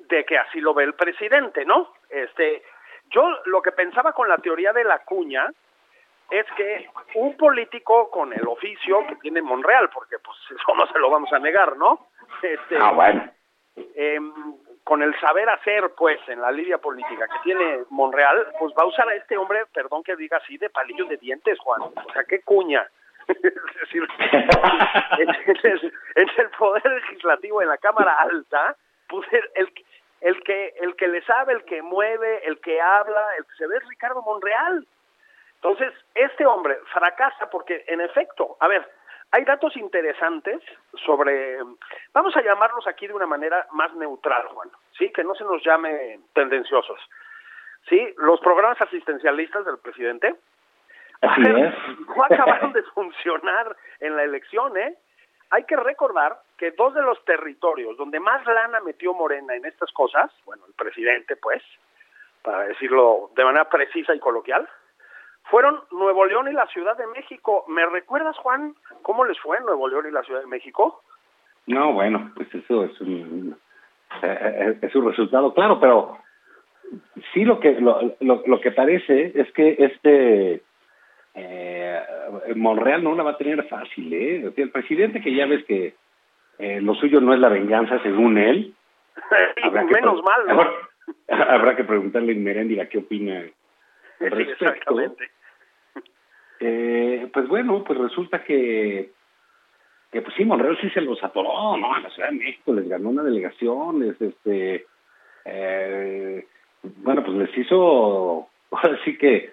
[0.09, 1.89] de que así lo ve el presidente, ¿no?
[2.09, 2.63] Este,
[3.09, 5.51] yo lo que pensaba con la teoría de la cuña
[6.31, 10.97] es que un político con el oficio que tiene Monreal, porque pues eso no se
[10.99, 12.07] lo vamos a negar, ¿no?
[12.41, 13.29] Este, Ah, bueno.
[13.95, 14.31] em,
[14.83, 18.87] con el saber hacer, pues, en la lidia política que tiene Monreal, pues va a
[18.87, 21.81] usar a este hombre, perdón que diga así, de palillos de dientes, Juan.
[21.81, 22.85] O sea, qué cuña.
[23.27, 23.41] es
[23.79, 24.07] decir,
[26.15, 28.75] el, en poder legislativo, en la Cámara Alta,
[29.07, 29.73] pues el, el,
[30.21, 33.67] el que el que le sabe, el que mueve, el que habla, el que se
[33.67, 34.85] ve es Ricardo Monreal.
[35.55, 38.85] Entonces, este hombre fracasa porque, en efecto, a ver,
[39.33, 40.61] hay datos interesantes
[41.03, 41.57] sobre,
[42.13, 45.09] vamos a llamarlos aquí de una manera más neutral, Juan, ¿sí?
[45.11, 46.99] Que no se nos llame tendenciosos.
[47.89, 48.13] ¿Sí?
[48.17, 50.35] Los programas asistencialistas del presidente
[51.21, 51.73] Así es.
[52.15, 54.95] no acabaron de funcionar en la elección, ¿eh?
[55.49, 59.91] Hay que recordar que dos de los territorios donde más lana metió Morena en estas
[59.93, 61.63] cosas, bueno, el presidente, pues,
[62.43, 64.69] para decirlo de manera precisa y coloquial,
[65.49, 67.65] fueron Nuevo León y la Ciudad de México.
[67.67, 71.01] ¿Me recuerdas, Juan, cómo les fue en Nuevo León y la Ciudad de México?
[71.67, 73.55] No, bueno, pues eso es un,
[74.21, 76.17] eh, eh, es un resultado claro, pero
[77.33, 80.61] sí lo que lo, lo, lo que parece es que este
[81.35, 82.01] eh,
[82.55, 84.53] Monreal no la va a tener fácil, ¿eh?
[84.55, 85.95] El presidente que ya ves que
[86.59, 88.73] eh, lo suyo no es la venganza, según él.
[89.71, 90.53] Menos mal, ¿no?
[90.53, 90.73] Habrá,
[91.53, 93.43] habrá que preguntarle a Meréndira qué opina
[94.25, 94.65] al respecto.
[94.65, 95.29] exactamente.
[96.65, 99.11] Eh, pues bueno, pues resulta que,
[100.13, 101.93] que pues sí, Monreal sí se los atoró, ¿no?
[101.93, 104.85] A la Ciudad de México les ganó una delegación, les, este,
[105.43, 106.47] eh,
[106.83, 109.51] bueno, pues les hizo, ahora sí que,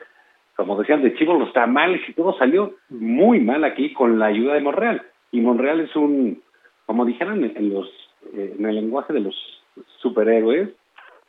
[0.55, 4.55] como decían de Chivo, los tamales y todo salió muy mal aquí con la ayuda
[4.55, 5.03] de Monreal.
[5.33, 6.43] Y Monreal es un,
[6.87, 7.89] como dijeron en, en los,
[8.35, 9.35] eh, en el lenguaje de los
[9.97, 10.69] superhéroes,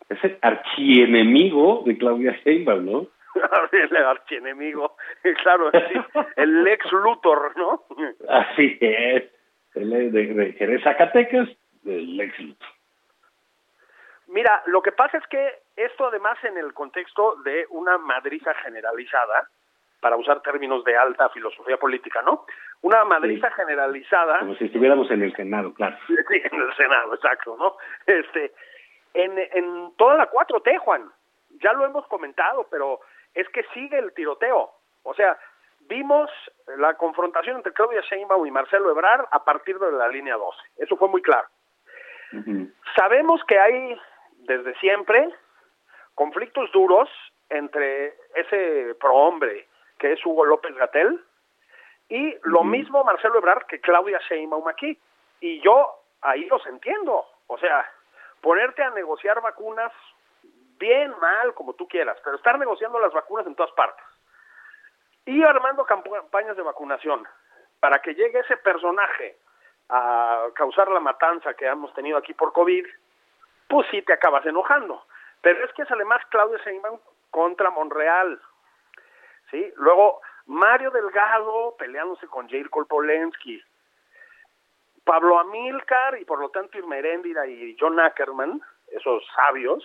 [0.10, 3.08] es el archienemigo de Claudia Sheinbaum, ¿no?
[3.72, 4.98] el archienemigo,
[5.44, 6.02] claro, sí,
[6.36, 7.84] el ex Luthor, ¿no?
[8.30, 9.24] Así es.
[9.74, 11.48] Es de, de Zacatecas,
[11.84, 12.66] del éxito.
[14.28, 19.48] Mira, lo que pasa es que esto además en el contexto de una madriza generalizada,
[20.02, 22.46] para usar términos de alta filosofía política, ¿no?
[22.82, 23.56] Una madriza Sí.
[23.56, 25.96] generalizada Como si estuviéramos en el Senado, claro.
[26.08, 27.78] Sí, en el Senado, exacto, ¿no?
[28.08, 28.52] Este,
[29.14, 31.10] en, en toda la 4T, Juan,
[31.62, 33.00] ya lo hemos comentado, pero
[33.34, 34.72] es que sigue el tiroteo.
[35.04, 35.38] O sea,
[35.82, 36.30] vimos
[36.78, 40.58] la confrontación entre Claudia Sheinbaum y Marcelo Ebrard a partir de la línea 12.
[40.78, 41.48] Eso fue muy claro.
[42.96, 44.00] Sabemos que hay,
[44.40, 45.30] desde siempre,
[46.16, 47.10] conflictos duros
[47.50, 49.68] entre ese prohombre
[50.00, 51.24] que es Hugo López Gatel
[52.10, 54.98] y lo mismo Marcelo Ebrard que Claudia Sheinbaum aquí.
[55.42, 55.88] Y yo
[56.22, 57.26] ahí los entiendo.
[57.48, 57.90] O sea,
[58.42, 59.92] ponerte a negociar vacunas,
[60.82, 64.04] bien, mal, como tú quieras, pero estar negociando las vacunas en todas partes.
[65.26, 67.26] Y armando campañas de vacunación
[67.80, 69.38] para que llegue ese personaje
[69.90, 72.86] a causar la matanza que hemos tenido aquí por COVID,
[73.68, 75.06] pues sí te acabas enojando.
[75.42, 78.42] Pero es que sale más Claudia Sheinbaum contra Monreal.
[79.50, 79.72] ¿Sí?
[79.76, 83.64] Luego Mario Delgado peleándose con Jair Kolpolensky.
[85.04, 89.84] Pablo Amilcar y por lo tanto Irmeréndira y John Ackerman, esos sabios,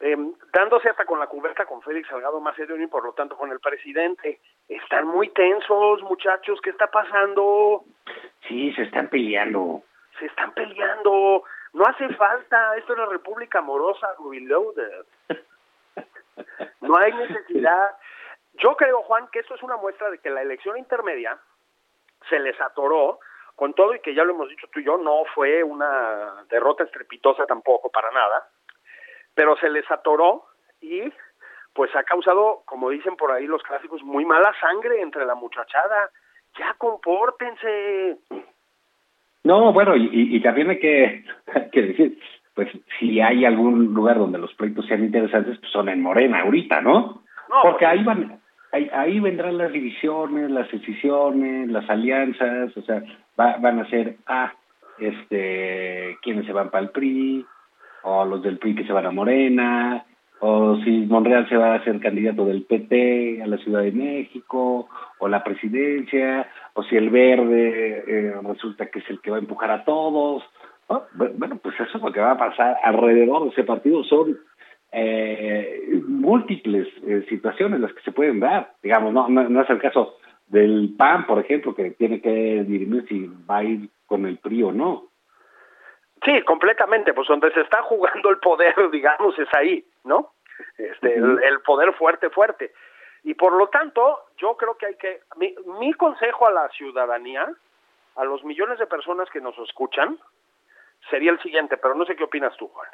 [0.00, 0.16] eh,
[0.52, 3.60] dándose hasta con la cubierta con Félix Salgado Macedonio y por lo tanto con el
[3.60, 4.40] presidente.
[4.68, 7.84] Están muy tensos, muchachos, ¿qué está pasando?
[8.46, 9.82] Sí, se están peleando.
[10.18, 11.42] Se están peleando.
[11.72, 12.76] No hace falta.
[12.76, 15.06] Esto es la República Amorosa Reloaded.
[16.80, 17.96] No hay necesidad.
[18.54, 21.36] Yo creo, Juan, que esto es una muestra de que la elección intermedia
[22.28, 23.18] se les atoró
[23.56, 26.84] con todo y que ya lo hemos dicho tú y yo, no fue una derrota
[26.84, 28.48] estrepitosa tampoco para nada,
[29.38, 30.46] pero se les atoró
[30.80, 31.00] y
[31.72, 36.10] pues ha causado, como dicen por ahí los clásicos, muy mala sangre entre la muchachada.
[36.58, 38.16] Ya compórtense.
[39.44, 41.24] No, bueno, y, y, también hay que,
[41.54, 42.18] hay que decir,
[42.54, 46.80] pues si hay algún lugar donde los proyectos sean interesantes, pues son en Morena ahorita,
[46.80, 47.22] ¿no?
[47.48, 48.40] No, Porque ahí van,
[48.72, 53.04] ahí, ahí vendrán las divisiones, las decisiones, las alianzas, o sea,
[53.38, 54.52] va- van a ser, ah,
[54.98, 57.46] este, quienes se van para el PRI,
[58.10, 60.04] o los del PRI que se van a Morena,
[60.40, 64.88] o si Monreal se va a hacer candidato del PT a la Ciudad de México,
[65.18, 69.40] o la presidencia, o si el verde eh, resulta que es el que va a
[69.40, 70.42] empujar a todos.
[70.88, 71.02] ¿no?
[71.16, 74.04] Bu- Bueno, pues eso es lo que va a pasar alrededor de ese partido.
[74.04, 74.38] Son
[74.92, 78.72] eh, múltiples eh, situaciones las que se pueden dar.
[78.82, 80.14] Digamos, no, no, no es el caso
[80.46, 84.62] del PAN, por ejemplo, que tiene que dirimir si va a ir con el PRI
[84.62, 85.04] o no.
[86.28, 90.32] Sí, completamente, pues donde se está jugando el poder, digamos, es ahí, ¿no?
[90.76, 92.74] Este, el, poder fuerte, fuerte.
[93.22, 97.50] Y por lo tanto, yo creo que hay que, mi, mi consejo a la ciudadanía,
[98.16, 100.18] a los millones de personas que nos escuchan,
[101.08, 102.90] sería el siguiente, pero no sé qué opinas tú, Juan.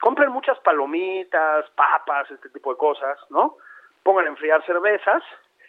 [0.00, 3.56] Compren muchas palomitas, papas, este tipo de cosas, ¿no?
[4.02, 5.22] Pongan a enfriar cervezas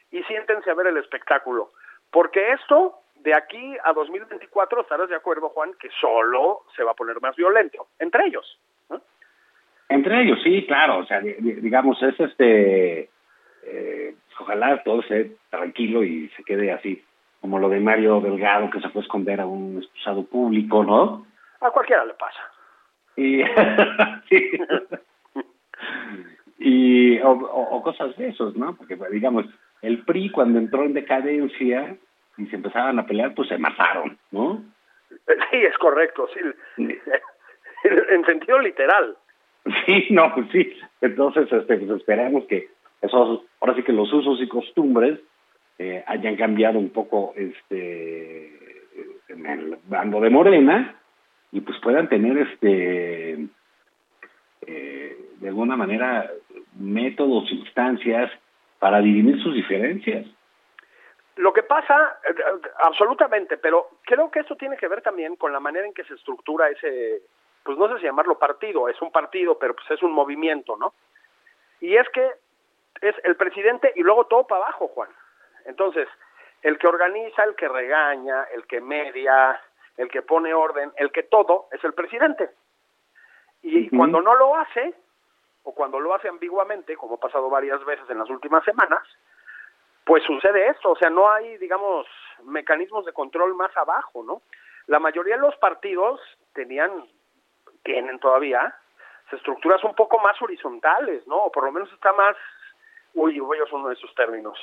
[0.09, 1.71] y siéntense a ver el espectáculo.
[2.09, 6.95] Porque esto, de aquí a 2024, estarás de acuerdo, Juan, que solo se va a
[6.95, 8.59] poner más violento, entre ellos.
[8.89, 9.01] ¿no?
[9.89, 10.99] Entre ellos, sí, claro.
[10.99, 13.09] O sea, di- di- digamos, es este.
[13.63, 17.03] eh, ojalá todo esté tranquilo y se quede así.
[17.41, 21.25] Como lo de Mario Delgado, que se fue a esconder a un excusado público, ¿no?
[21.61, 22.39] A cualquiera le pasa.
[23.15, 23.41] Y,
[24.29, 24.51] sí.
[26.59, 28.75] y o, o- o cosas de esos, ¿no?
[28.75, 29.45] Porque, digamos,
[29.81, 31.95] el PRI cuando entró en decadencia
[32.39, 34.63] y se empezaban a pelear, pues se mataron, ¿no?
[35.51, 36.85] Sí, es correcto, sí.
[37.83, 39.15] En sentido literal.
[39.85, 40.73] Sí, no, pues sí.
[40.99, 42.67] Entonces, este, pues esperemos que
[43.01, 45.19] esos, ahora sí que los usos y costumbres
[45.77, 48.53] eh, hayan cambiado un poco este
[49.29, 50.95] en el bando de Morena
[51.51, 53.47] y pues puedan tener este
[54.67, 56.29] eh, de alguna manera
[56.77, 58.29] métodos, instancias
[58.79, 60.25] para dirimir sus diferencias.
[61.39, 62.35] Lo que pasa, eh,
[62.79, 66.15] absolutamente, pero creo que esto tiene que ver también con la manera en que se
[66.15, 67.21] estructura ese,
[67.63, 70.93] pues no sé si llamarlo partido, es un partido, pero pues es un movimiento, ¿no?
[71.79, 72.29] Y es que
[72.99, 75.07] es el presidente y luego todo para abajo, Juan.
[75.63, 76.09] Entonces,
[76.61, 79.61] el que organiza, el que regaña, el que media,
[79.95, 82.49] el que pone orden, el que todo, es el presidente.
[83.61, 84.93] Y cuando no lo hace,
[85.63, 89.07] o cuando lo hace ambiguamente, como ha pasado varias veces en las últimas semanas,
[90.09, 92.07] pues sucede esto, o sea, no hay, digamos,
[92.43, 94.41] mecanismos de control más abajo, ¿no?
[94.87, 96.19] La mayoría de los partidos
[96.51, 96.89] tenían,
[97.83, 98.73] tienen todavía,
[99.31, 101.35] estructuras un poco más horizontales, ¿no?
[101.35, 102.35] O por lo menos está más,
[103.13, 104.57] uy, voy a usar uno de esos términos,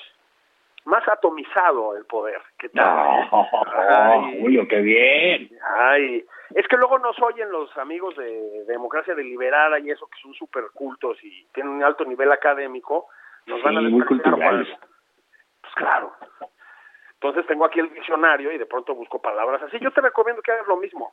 [0.84, 2.42] más atomizado el poder.
[2.58, 3.28] ¿Qué tal?
[3.72, 4.40] Ay.
[4.40, 5.48] Julio, qué bien.
[5.78, 10.34] Ay, es que luego nos oyen los amigos de Democracia Deliberada y eso que son
[10.34, 13.06] súper cultos y tienen un alto nivel académico,
[13.46, 14.66] nos van a muy culturales.
[15.76, 16.12] Claro.
[17.14, 19.78] Entonces tengo aquí el diccionario y de pronto busco palabras así.
[19.78, 21.12] Yo te recomiendo que hagas lo mismo.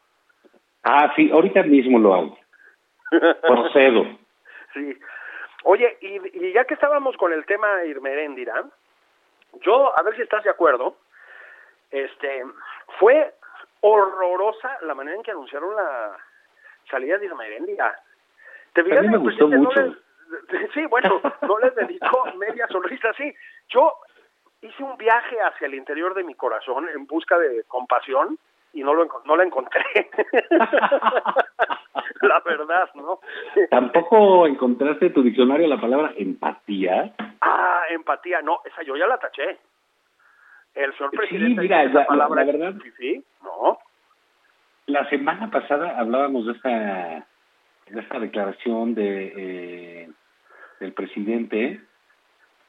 [0.83, 2.37] Ah, sí, ahorita mismo lo hago.
[3.41, 4.05] Procedo.
[4.73, 4.97] sí.
[5.65, 8.63] Oye, y, y ya que estábamos con el tema Irmeréndira,
[9.61, 10.97] yo, a ver si estás de acuerdo,
[11.91, 12.43] este,
[12.99, 13.33] fue
[13.81, 16.17] horrorosa la manera en que anunciaron la
[16.89, 17.97] salida de Irmeréndira.
[18.73, 19.81] ¿Te A mí me gustó presidente no mucho.
[20.51, 23.33] les- sí, bueno, no les dedicó media sonrisa, sí.
[23.69, 23.93] Yo
[24.63, 28.37] hice un viaje hacia el interior de mi corazón en busca de compasión
[28.73, 29.83] y no lo no la encontré.
[32.21, 33.19] la verdad, ¿no?
[33.69, 37.13] ¿Tampoco encontraste en tu diccionario la palabra empatía?
[37.41, 39.57] Ah, empatía, no, esa yo ya la taché.
[40.73, 43.77] El señor Sí, presidente mira, esa la- palabra la verdad- sí, sí, no.
[44.87, 47.25] La semana pasada hablábamos de esta,
[47.89, 50.09] de esta declaración de eh,
[50.79, 51.79] del presidente,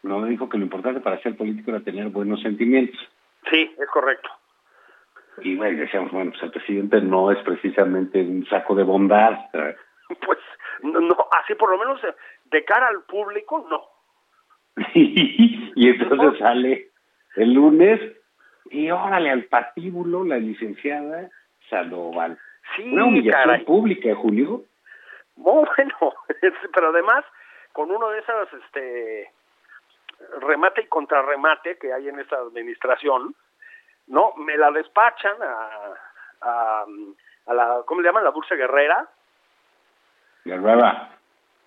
[0.05, 2.99] no dijo que lo importante para ser político era tener buenos sentimientos.
[3.51, 4.29] Sí, es correcto.
[5.43, 9.39] Y bueno, decíamos, bueno, pues el presidente no es precisamente un saco de bondad.
[10.27, 10.39] Pues
[10.83, 12.15] no, no, así por lo menos eh,
[12.51, 13.85] de cara al público, no.
[14.95, 16.91] y entonces sale
[17.37, 18.01] el lunes
[18.71, 21.31] y órale al patíbulo la licenciada
[21.71, 22.39] Sandoval.
[22.77, 23.65] Sí, Una humillación caray.
[23.65, 24.65] pública, Julio.
[25.37, 26.15] Muy bueno,
[26.75, 27.25] pero además
[27.73, 29.31] con uno de esas, este,
[30.41, 33.35] remate y contrarremate que hay en esta administración,
[34.07, 34.33] ¿no?
[34.37, 35.69] Me la despachan a,
[36.41, 36.85] a,
[37.47, 38.25] a la, ¿cómo le llaman?
[38.25, 39.09] La Dulce Guerrera,
[40.45, 41.11] Guerrera.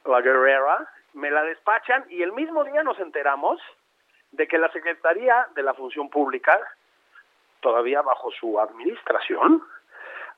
[0.06, 3.60] la Guerrera, me la despachan y el mismo día nos enteramos
[4.32, 6.60] de que la Secretaría de la Función Pública,
[7.62, 9.64] todavía bajo su administración,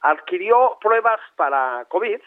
[0.02, 2.22] adquirió pruebas para COVID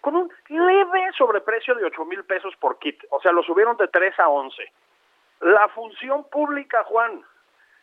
[0.00, 3.02] con un leve sobreprecio de 8 mil pesos por kit.
[3.10, 4.72] O sea, lo subieron de 3 a 11.
[5.40, 7.22] La función pública, Juan,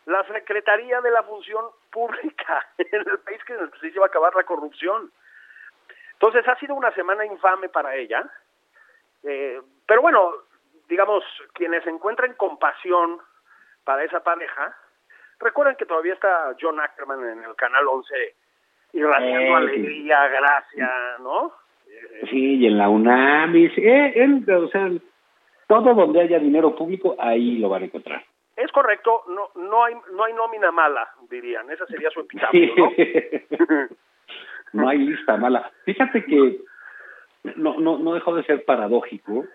[0.06, 4.06] la Secretaría de la Función Pública en el país que en el que se iba
[4.06, 5.12] a acabar la corrupción.
[6.14, 8.30] Entonces ha sido una semana infame para ella.
[9.24, 10.32] Eh, pero bueno,
[10.88, 13.20] digamos, quienes encuentren compasión
[13.84, 14.76] para esa pareja,
[15.40, 18.36] recuerden que todavía está John Ackerman en el Canal 11
[18.94, 20.90] irradiando Eh, alegría, gracia,
[21.20, 21.54] ¿no?
[22.30, 24.90] Sí, y en la UNAM, y sí, eh, él, o sea,
[25.68, 28.24] todo donde haya dinero público, ahí lo van a encontrar.
[28.56, 32.92] Es correcto, no no hay no hay nómina mala, dirían, esa sería su epitafio, ¿no?
[34.74, 35.72] no hay lista mala.
[35.84, 36.62] Fíjate que
[37.56, 39.46] no, no, no dejó de ser paradójico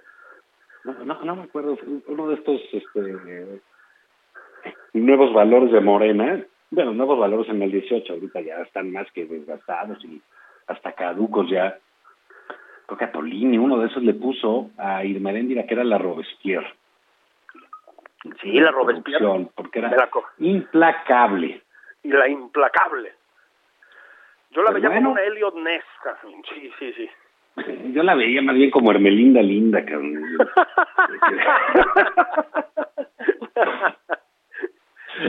[0.85, 3.61] no, no, no me acuerdo, uno de estos este,
[4.95, 9.27] nuevos valores de Morena, bueno, nuevos valores en el 18, ahorita ya están más que
[9.27, 10.23] desgastados y
[10.67, 11.79] hasta caducos ya.
[12.91, 15.97] Creo que a Tolini, uno de esos le puso a Irma Eréndira, que era la
[15.97, 16.75] Robespierre.
[18.43, 19.47] Sí, la Robespierre.
[19.55, 20.11] Porque era la
[20.41, 21.63] implacable.
[22.03, 23.13] Y la implacable.
[24.51, 25.11] Yo la Pues veía bueno.
[25.11, 25.85] como una Elliot Ness.
[26.49, 27.09] Sí, sí, sí.
[27.95, 30.21] Yo la veía más bien como Hermelinda Linda, cabrón.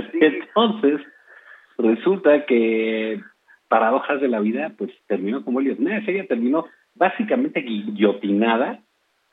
[0.20, 1.02] Entonces,
[1.78, 3.22] resulta que
[3.68, 6.08] paradojas de la vida, pues terminó como Elliot Ness.
[6.08, 6.66] Ella terminó
[6.96, 8.80] básicamente guillotinada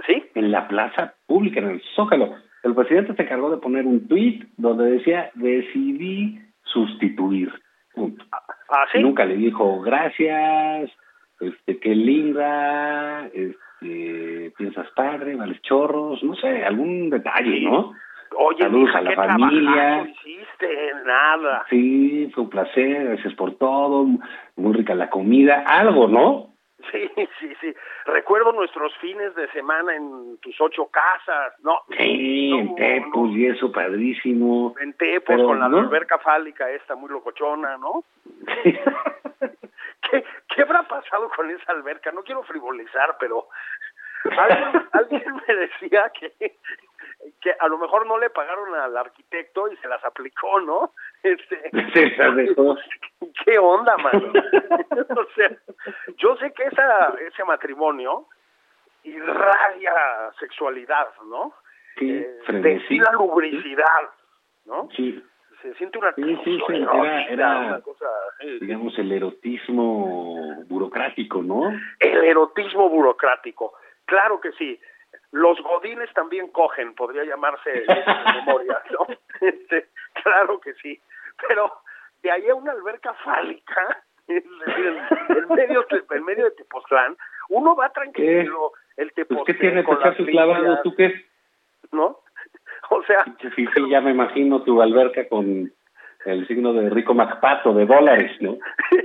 [0.06, 0.22] ¿Sí?
[0.34, 2.34] en la plaza pública, en el Zócalo.
[2.62, 7.52] El presidente se encargó de poner un tuit donde decía, decidí sustituir.
[7.94, 8.24] Punto.
[8.32, 9.00] ¿Ah, sí?
[9.00, 10.90] Nunca le dijo gracias,
[11.40, 17.92] este, qué linda, este, piensas padre, vales chorros, no sé, algún detalle, ¿no?
[18.36, 20.02] Oye, Saludos mija, a la familia.
[20.02, 20.68] hiciste,
[21.06, 21.64] nada.
[21.70, 24.06] Sí, fue un placer, gracias por todo,
[24.56, 26.57] muy rica la comida, algo, ¿no?
[26.92, 27.10] Sí,
[27.40, 27.74] sí, sí.
[28.06, 31.80] Recuerdo nuestros fines de semana en tus ocho casas, ¿no?
[31.96, 34.74] Sí, en No, Tepos y eso, padrísimo.
[34.80, 35.78] En Tepos, Pero, con la ¿no?
[35.80, 38.04] alberca fálica esta muy locochona, ¿no?
[40.10, 40.24] ¿Qué,
[40.54, 42.12] ¿Qué habrá pasado con esa alberca?
[42.12, 43.48] No quiero frivolizar, pero
[44.38, 46.56] alguien, alguien me decía que,
[47.40, 50.92] que a lo mejor no le pagaron al arquitecto y se las aplicó, ¿no?
[51.22, 52.76] Este, Se las dejó.
[53.44, 54.32] ¿Qué onda, mano?
[55.16, 55.50] o sea,
[56.16, 58.26] yo sé que esa, ese matrimonio
[59.04, 59.92] irradia
[60.38, 61.52] sexualidad, ¿no?
[61.98, 64.10] Sí, Eh, destila lubricidad,
[64.66, 64.88] ¿no?
[64.96, 65.22] Sí,
[65.62, 68.06] Se siente una Sí, sí, sí, era- erótica, era- una cosa,
[68.40, 71.72] eh, digamos, el erotismo burocrático, ¿no?
[71.98, 73.72] el erotismo burocrático.
[74.04, 74.78] Claro que sí.
[75.32, 77.86] Los godines también cogen, podría llamarse de
[78.46, 79.06] memoria, ¿no?
[79.40, 79.88] Este,
[80.22, 81.00] claro que sí.
[81.46, 81.70] Pero
[82.22, 87.16] de ahí a una alberca fálica, es decir, en, en medio, en medio de Tepoztlán,
[87.50, 89.84] uno va tranquilo, el Pues, Tepoztlán ¿qué tienes?
[89.84, 91.24] Te con las clavado, ¿tú qué?
[91.92, 92.20] ¿no?
[92.90, 93.22] O sea,
[93.54, 95.70] Sí, sí, ya me imagino tu alberca con
[96.24, 98.56] el signo de Rico Macpato, de dólares, ¿no?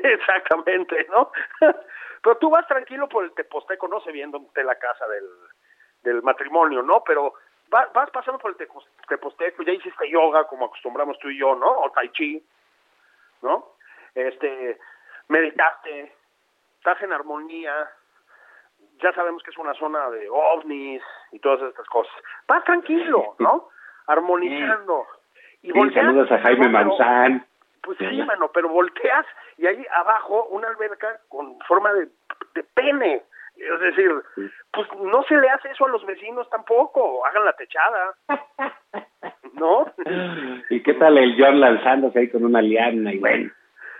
[0.04, 1.32] Exactamente, ¿no?
[1.60, 5.26] Pero tú vas tranquilo por el Teposteco, no sé bien dónde esté la casa del,
[6.04, 7.04] del matrimonio, ¿no?
[7.06, 7.34] Pero
[7.74, 8.68] va- vas pasando por el
[9.08, 11.68] Teposteco, ya hiciste yoga como acostumbramos tú y yo, ¿no?
[11.68, 12.44] O tai chi,
[13.42, 13.74] ¿no?
[14.16, 14.80] Este,
[15.28, 16.14] meditaste,
[16.78, 17.74] estás en armonía,
[19.02, 21.02] ya sabemos que es una zona de ovnis
[21.32, 22.14] y todas estas cosas.
[22.48, 23.70] Vas tranquilo, ¿no?
[24.08, 25.08] Armonizando.
[25.62, 27.48] Y Sí, volteas, saludas a Jaime no, pero- Maussan.
[27.82, 29.26] pues sí, mano, pero volteas
[29.58, 32.10] y ahí abajo una alberca con forma de,
[32.54, 33.24] de pene.
[33.56, 34.12] Es decir,
[34.72, 38.16] pues no se le hace eso a los vecinos tampoco, hagan la techada.
[39.54, 39.86] ¿No?
[40.70, 43.52] ¿Y qué tal el John lanzándose ahí con una liana y bueno?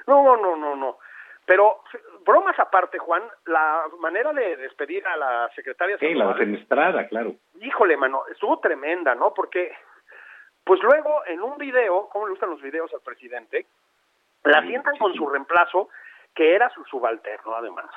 [0.08, 0.98] No, no, no, no.
[1.46, 1.82] Pero
[2.26, 7.36] bromas aparte, Juan, la manera de despedir a la secretaria Sí, la defenestrada, claro.
[7.60, 9.34] híjole, mano, estuvo tremenda, ¿no?
[9.34, 9.72] Porque,
[10.64, 13.66] pues luego en un video, ¿cómo le gustan los videos al presidente?
[14.46, 15.90] La sientan con su reemplazo,
[16.34, 17.90] que era su subalterno, además.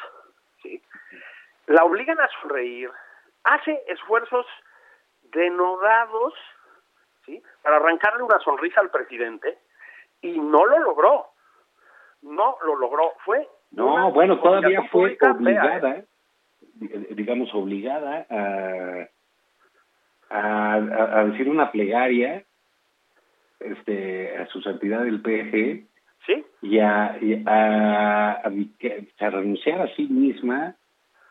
[0.62, 0.82] ¿sí?
[1.66, 2.90] La obligan a sonreír,
[3.44, 4.46] hace esfuerzos
[5.32, 6.34] denodados,
[7.24, 7.42] ¿sí?
[7.62, 9.58] Para arrancarle una sonrisa al presidente,
[10.22, 11.26] y no lo logró.
[12.22, 13.12] No lo logró.
[13.24, 13.46] Fue.
[13.72, 15.36] No, bueno, todavía fue pública fea, ¿eh?
[15.36, 16.04] obligada,
[16.74, 18.26] di- digamos, obligada
[20.30, 22.44] a, a, decir una plegaria
[23.60, 25.86] este, a su santidad del PG
[26.26, 26.46] ¿Sí?
[26.62, 30.74] y a, y a, a renunciar a sí misma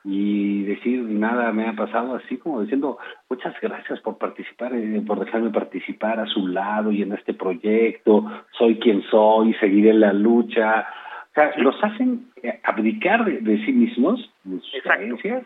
[0.07, 5.19] y decir nada me ha pasado así como diciendo muchas gracias por participar eh, por
[5.19, 8.23] dejarme participar a su lado y en este proyecto.
[8.51, 10.87] Soy quien soy seguiré la lucha
[11.31, 15.43] o sea los hacen eh, abdicar de, de sí mismos de sus creencias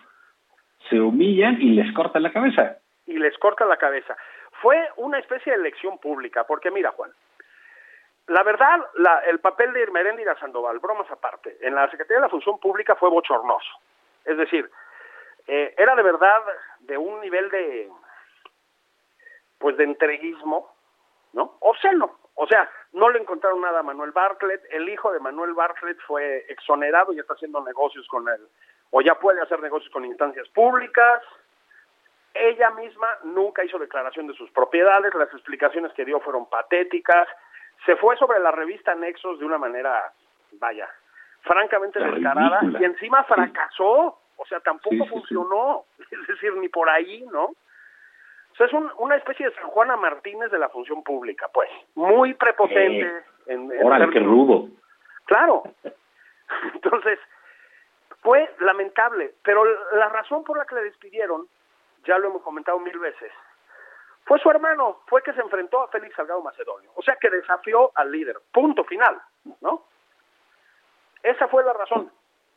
[0.90, 2.78] se humillan y les cortan la cabeza.
[3.06, 4.16] Y les corta la cabeza.
[4.62, 7.12] Fue una especie de elección pública, porque mira, Juan,
[8.28, 12.30] la verdad, la- el papel de Irmeréndira Sandoval, bromas aparte, en la Secretaría de la
[12.30, 13.70] Función Pública fue bochornoso.
[14.26, 14.70] Es decir,
[15.48, 16.44] eh, era de verdad
[16.82, 17.90] de un nivel de,
[19.58, 20.72] pues de entreguismo,
[21.34, 21.58] ¿no?
[21.60, 22.20] Obsceno.
[22.36, 24.64] O sea, no le encontraron nada a Manuel Bartlett.
[24.72, 28.48] El hijo de Manuel Bartlett fue exonerado y está haciendo negocios con él,
[28.92, 31.22] o ya puede hacer negocios con instancias públicas.
[32.34, 37.28] Ella misma nunca hizo declaración de sus propiedades, las explicaciones que dio fueron patéticas.
[37.86, 40.14] Se fue sobre la revista Nexos de una manera,
[40.54, 40.90] vaya,
[41.42, 44.20] francamente descarada y encima fracasó.
[44.38, 45.10] O sea, tampoco Sí, sí, sí.
[45.10, 45.86] funcionó.
[46.12, 47.52] Es decir, ni por ahí, ¿no?
[48.58, 51.70] sea, es un- una especie de San Juana Martínez de la función pública, pues.
[51.96, 53.06] Muy prepotente.
[53.08, 54.70] Eh, en, en Órale, qué términos- rudo.
[55.26, 55.64] Claro.
[56.74, 57.20] Entonces,
[58.22, 59.64] fue lamentable, pero
[59.94, 61.48] la razón por la que le despidieron,
[62.06, 63.32] ya lo hemos comentado mil veces,
[64.26, 67.92] fue su hermano, fue que se enfrentó a Félix Salgado Macedonio, o sea que desafió
[67.96, 69.20] al líder, punto final,
[69.62, 69.86] ¿no?
[71.24, 72.12] Esa fue la razón.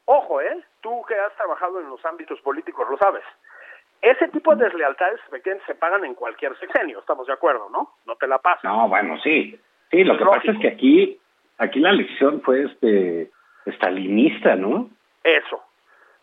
[0.05, 0.61] Ojo, ¿eh?
[0.81, 3.23] Tú que has trabajado en los ámbitos políticos lo sabes.
[4.01, 5.21] Ese tipo de deslealtades
[5.67, 7.91] se pagan en cualquier sexenio, estamos de acuerdo, ¿no?
[8.05, 8.71] No te la pasan.
[8.73, 9.59] No, bueno, sí.
[9.91, 11.21] Sí, lo Es que pasa es que aquí,
[11.59, 13.31] aquí la elección fue este
[13.67, 14.91] estalinista, ¿no?
[15.23, 15.63] Eso.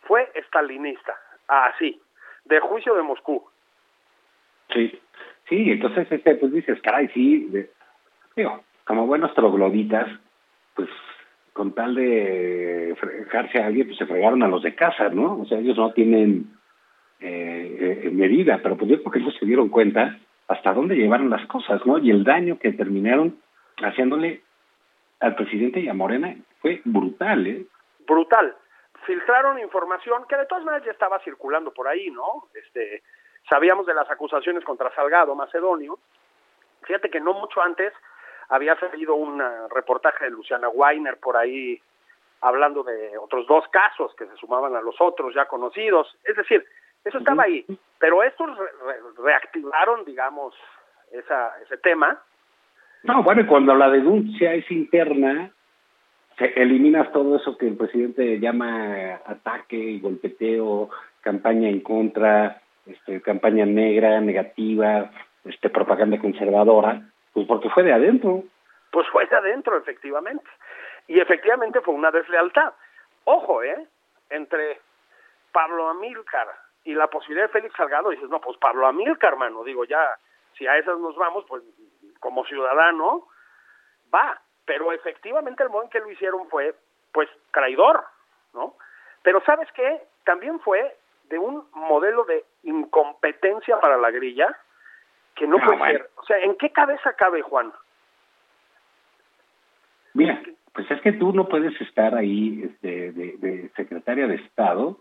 [0.01, 1.15] Fue estalinista.
[1.47, 2.01] Así.
[2.43, 3.47] De juicio de Moscú.
[4.73, 5.01] Sí.
[5.47, 7.71] Sí, entonces este, pues dices, caray, sí, de-
[8.35, 10.07] digo, como buenos trogloditas,
[10.75, 10.89] pues
[11.59, 15.41] con tal de fregarse a alguien, pues se fregaron a los de casa, ¿no?
[15.41, 16.57] O sea, ellos no tienen
[17.19, 21.29] eh, eh, medida, pero pues yo creo que ellos se dieron cuenta hasta dónde llevaron
[21.29, 21.97] las cosas, ¿no?
[21.97, 23.41] Y el daño que terminaron
[23.83, 24.41] haciéndole
[25.19, 27.65] al presidente y a Morena fue brutal, ¿eh?
[28.07, 28.55] Brutal.
[29.05, 32.47] Filtraron información que de todas maneras ya estaba circulando por ahí, ¿no?
[32.53, 33.03] Este,
[33.49, 35.99] sabíamos de las acusaciones contra Salgado Macedonio.
[36.83, 37.91] Fíjate que no mucho antes
[38.49, 41.79] había salido un ah, reportaje de Luciana Weiner por ahí
[42.41, 46.17] hablando de otros dos casos que se sumaban a los otros ya conocidos.
[46.23, 46.65] Es decir,
[47.03, 47.65] eso estaba ahí,
[47.99, 50.53] pero estos re- re- reactivaron, digamos,
[51.11, 52.17] esa, ese tema.
[53.03, 55.51] No, bueno, cuando la denuncia es interna,
[56.37, 60.89] se eliminas todo eso que el presidente llama ataque y golpeteo,
[61.21, 65.11] campaña en contra, este, campaña negra, negativa,
[65.45, 67.01] este, propaganda conservadora,
[67.39, 68.43] pues porque fue de adentro.
[68.91, 70.45] Pues fue de adentro, efectivamente.
[71.07, 72.73] Y efectivamente fue una deslealtad.
[73.23, 73.87] Ojo, ¿eh?
[74.29, 74.81] Entre
[75.53, 76.47] Pablo Amílcar
[76.83, 80.17] y la posibilidad de Félix Salgado, dices, no, pues Pablo Amílcar, hermano, digo, ya,
[80.57, 81.63] si a esas nos vamos, pues
[82.19, 83.27] como ciudadano,
[84.13, 84.41] va.
[84.65, 86.75] Pero efectivamente el modo en que lo hicieron fue,
[87.13, 88.03] pues, traidor,
[88.53, 88.75] ¿no?
[89.23, 90.01] Pero ¿sabes qué?
[90.25, 90.97] También fue
[91.29, 94.57] de un modelo de incompetencia para la grilla
[95.39, 95.97] que no Ah, puede bueno.
[95.99, 96.09] ser.
[96.17, 97.71] O sea, ¿en qué cabeza cabe, Juan?
[100.13, 100.41] Mira,
[100.73, 104.99] pues es que tú no puedes estar ahí este, de, de secretaria de Estado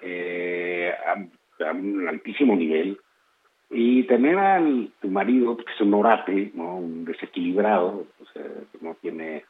[0.00, 2.98] eh, a, a un altísimo nivel
[3.70, 6.76] y tener al tu marido, que es un orate, ¿no?
[6.76, 9.44] un desequilibrado, o sea, que no tiene,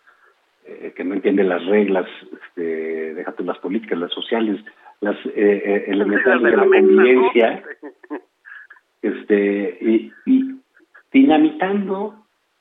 [0.65, 2.07] eh, que no entiende las reglas,
[2.43, 4.65] este, déjate las políticas, las sociales,
[5.01, 7.63] las eh, eh, elementales de la convivencia,
[9.09, 10.55] este, y, y
[11.13, 12.17] dinamitando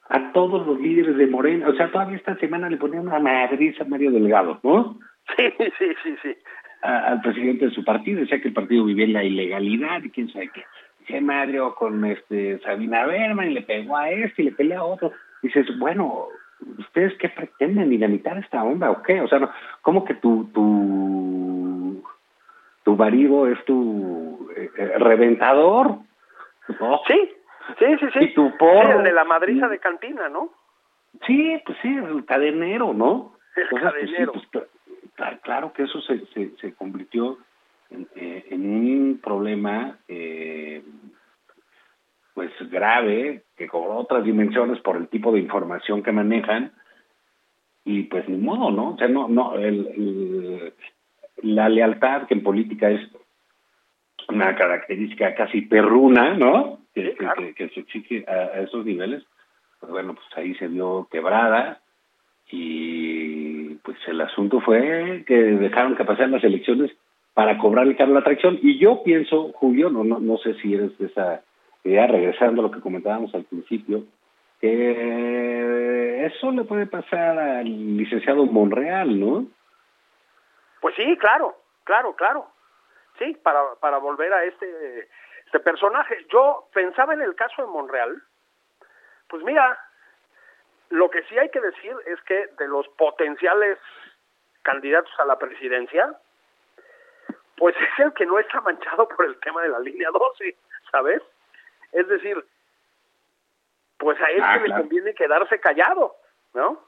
[0.09, 1.67] a todos los líderes de Morena.
[1.69, 4.97] O sea, todavía esta semana le ponían una madriz a Mario Delgado, ¿no?
[5.37, 5.43] Sí,
[5.79, 6.35] sí, sí, sí.
[6.81, 8.19] A- al presidente de su partido.
[8.19, 10.63] Decía que el partido vivía en la ilegalidad y quién sabe qué.
[10.99, 14.83] Decía Mario con este Sabina Berman y le pegó a este y le peleó a
[14.83, 15.11] otro.
[15.41, 16.27] Dices, bueno,
[16.77, 17.89] ¿ustedes qué pretenden?
[17.89, 19.21] ¿Dinamitar esta onda o qué?
[19.21, 19.49] O sea, no,
[19.81, 22.03] ¿cómo que tu, tu,
[22.83, 25.97] tu marido es tu eh, eh, reventador?
[26.79, 27.01] No.
[27.07, 27.29] Sí,
[27.79, 28.19] sí, sí, sí.
[28.25, 28.85] Y tu porro.
[28.85, 30.51] Sí, el de la madriza de cantina, ¿no?
[31.27, 33.35] Sí, pues sí, el cadenero, ¿no?
[33.55, 34.31] El Entonces, pues sí, cadenero.
[34.33, 34.67] pues, cl-
[35.17, 37.37] cl- claro que eso se, se, se convirtió
[37.89, 40.83] en, eh, en un problema eh,
[42.33, 46.71] pues grave que cobró otras dimensiones por el tipo de información que manejan
[47.85, 48.91] y pues ni modo, ¿no?
[48.93, 50.73] O sea, no, no, el, el-
[51.43, 53.01] la lealtad que en política es
[54.29, 56.79] una característica casi perruna, ¿no?
[56.93, 57.41] Que, claro.
[57.41, 59.23] que- que se exige a, a esos niveles,
[59.79, 61.79] pues bueno, pues ahí se vio quebrada
[62.51, 66.91] y pues el asunto fue que dejaron que pasaran las elecciones
[67.33, 70.53] para cobrar el cargo de la atracción y yo pienso, Julio, no, no, no sé
[70.55, 71.41] si eres de esa
[71.83, 74.03] idea, regresando a lo que comentábamos al principio,
[74.61, 79.45] que eso le puede pasar al licenciado Monreal, ¿no?
[80.81, 82.45] Pues sí, claro, claro, claro.
[83.17, 85.09] Sí, para, para volver a este,
[85.45, 86.25] este personaje.
[86.29, 88.21] Yo pensaba en el caso de Monreal.
[89.27, 89.79] Pues mira,
[90.89, 93.77] lo que sí hay que decir es que de los potenciales
[94.63, 96.17] candidatos a la presidencia,
[97.57, 100.55] pues es el que no está manchado por el tema de la línea 12,
[100.91, 101.21] ¿sabes?
[101.91, 102.43] Es decir,
[103.97, 106.15] pues a él Ah, le conviene quedarse callado,
[106.53, 106.83] ¿no?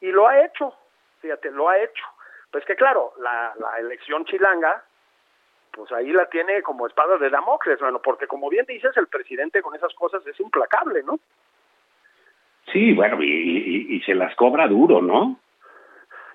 [0.00, 0.74] Y lo ha hecho,
[1.20, 2.04] fíjate, lo ha hecho.
[2.50, 4.84] Pues que claro, la, la elección chilanga,
[5.72, 9.62] pues ahí la tiene como espada de Damocles, bueno, porque como bien dices, el presidente
[9.62, 11.18] con esas cosas es implacable, ¿no?
[12.72, 15.38] Sí, bueno, y, y- y se las cobra duro, ¿no?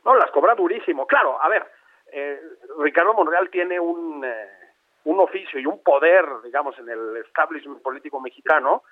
[0.04, 1.08] No, las cobra durísimo.
[1.08, 1.66] Claro, a ver,
[2.12, 2.40] eh,
[2.80, 4.50] Ricardo Monreal tiene un, eh,
[5.06, 8.84] un oficio y un poder, digamos, en el establishment político mexicano,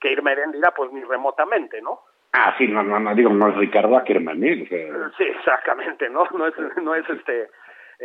[0.00, 2.00] que Irmerén dirá, pues ni remotamente, ¿no?
[2.32, 4.62] Ah, sí, no, no, no, digo, no es Ricardo Ackerman, ¿eh?
[4.64, 6.24] O sea, Sí, exactamente, ¿no?
[6.32, 7.48] No es, no es este,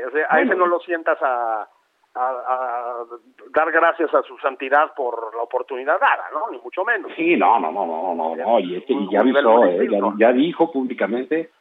[0.06, 1.68] o sea, a ese no lo sientas a,
[2.14, 3.06] a, a
[3.56, 6.50] dar gracias a su santidad por la oportunidad dada, ¿no?
[6.52, 7.12] Ni mucho menos.
[7.16, 9.88] Sí, no, no, no, no, no, no, y, este, y ya avisó, ¿eh?
[10.18, 11.52] ya, dijo públicamente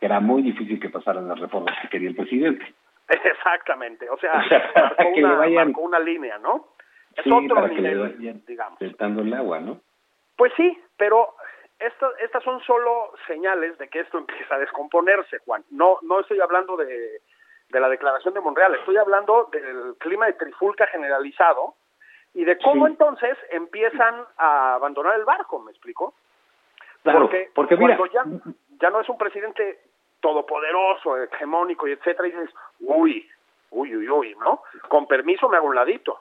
[0.00, 2.74] que era muy difícil que pasaran las reformas que quería el presidente.
[3.08, 4.32] Exactamente, o sea,
[4.74, 6.68] marcó, que le una, vayan- marcó una línea, ¿no?
[7.16, 8.80] Es Sí, otro para que le nivel, vayan digamos.
[8.80, 8.96] El
[9.34, 9.80] agua, ¿no?
[10.36, 11.34] Pues sí, pero
[11.80, 15.64] esto- estas son solo señales de que esto empieza a descomponerse, Juan.
[15.70, 17.20] No, no estoy hablando de,
[17.70, 21.74] de la declaración de Monreal, estoy hablando del clima de trifulca generalizado
[22.34, 22.92] y de cómo Sí.
[22.92, 26.14] entonces empiezan a abandonar el barco, ¿me explico?
[27.02, 28.24] Claro, porque, porque mira, cuando ya,
[28.80, 29.80] ya no es un presidente
[30.20, 32.50] todopoderoso, hegemónico y etcétera, y dices,
[32.80, 33.28] uy,
[33.70, 34.62] uy, uy, uy, ¿no?
[34.88, 36.18] Con permiso me hago un ladito.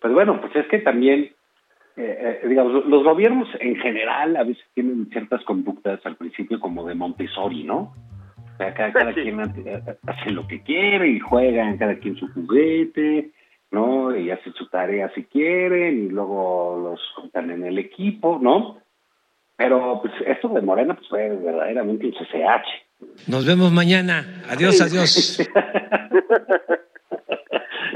[0.00, 1.34] Pues bueno, pues es que también,
[1.96, 6.86] eh, eh, digamos, los gobiernos en general a veces tienen ciertas conductas al principio como
[6.86, 7.94] de Montessori, ¿no?
[8.58, 9.22] Sea, cada, cada Sí.
[9.22, 13.30] quien hace, lo que quiere y juegan cada quien su juguete,
[13.70, 14.16] ¿no?
[14.16, 18.78] Y hacen su tarea si quieren y luego los juntan en el equipo, ¿no?
[19.56, 23.28] Pero pues esto de Morena pues fue verdaderamente un CCH.
[23.28, 24.24] Nos vemos mañana.
[24.50, 25.38] Adiós, adiós.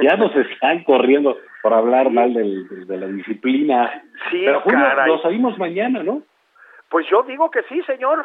[0.03, 4.03] ya nos están corriendo por hablar mal del- de la disciplina.
[4.31, 5.09] Sí, Pero Julio, caray.
[5.09, 6.23] lo salimos mañana, ¿no?
[6.89, 8.25] Pues yo digo que sí, señor.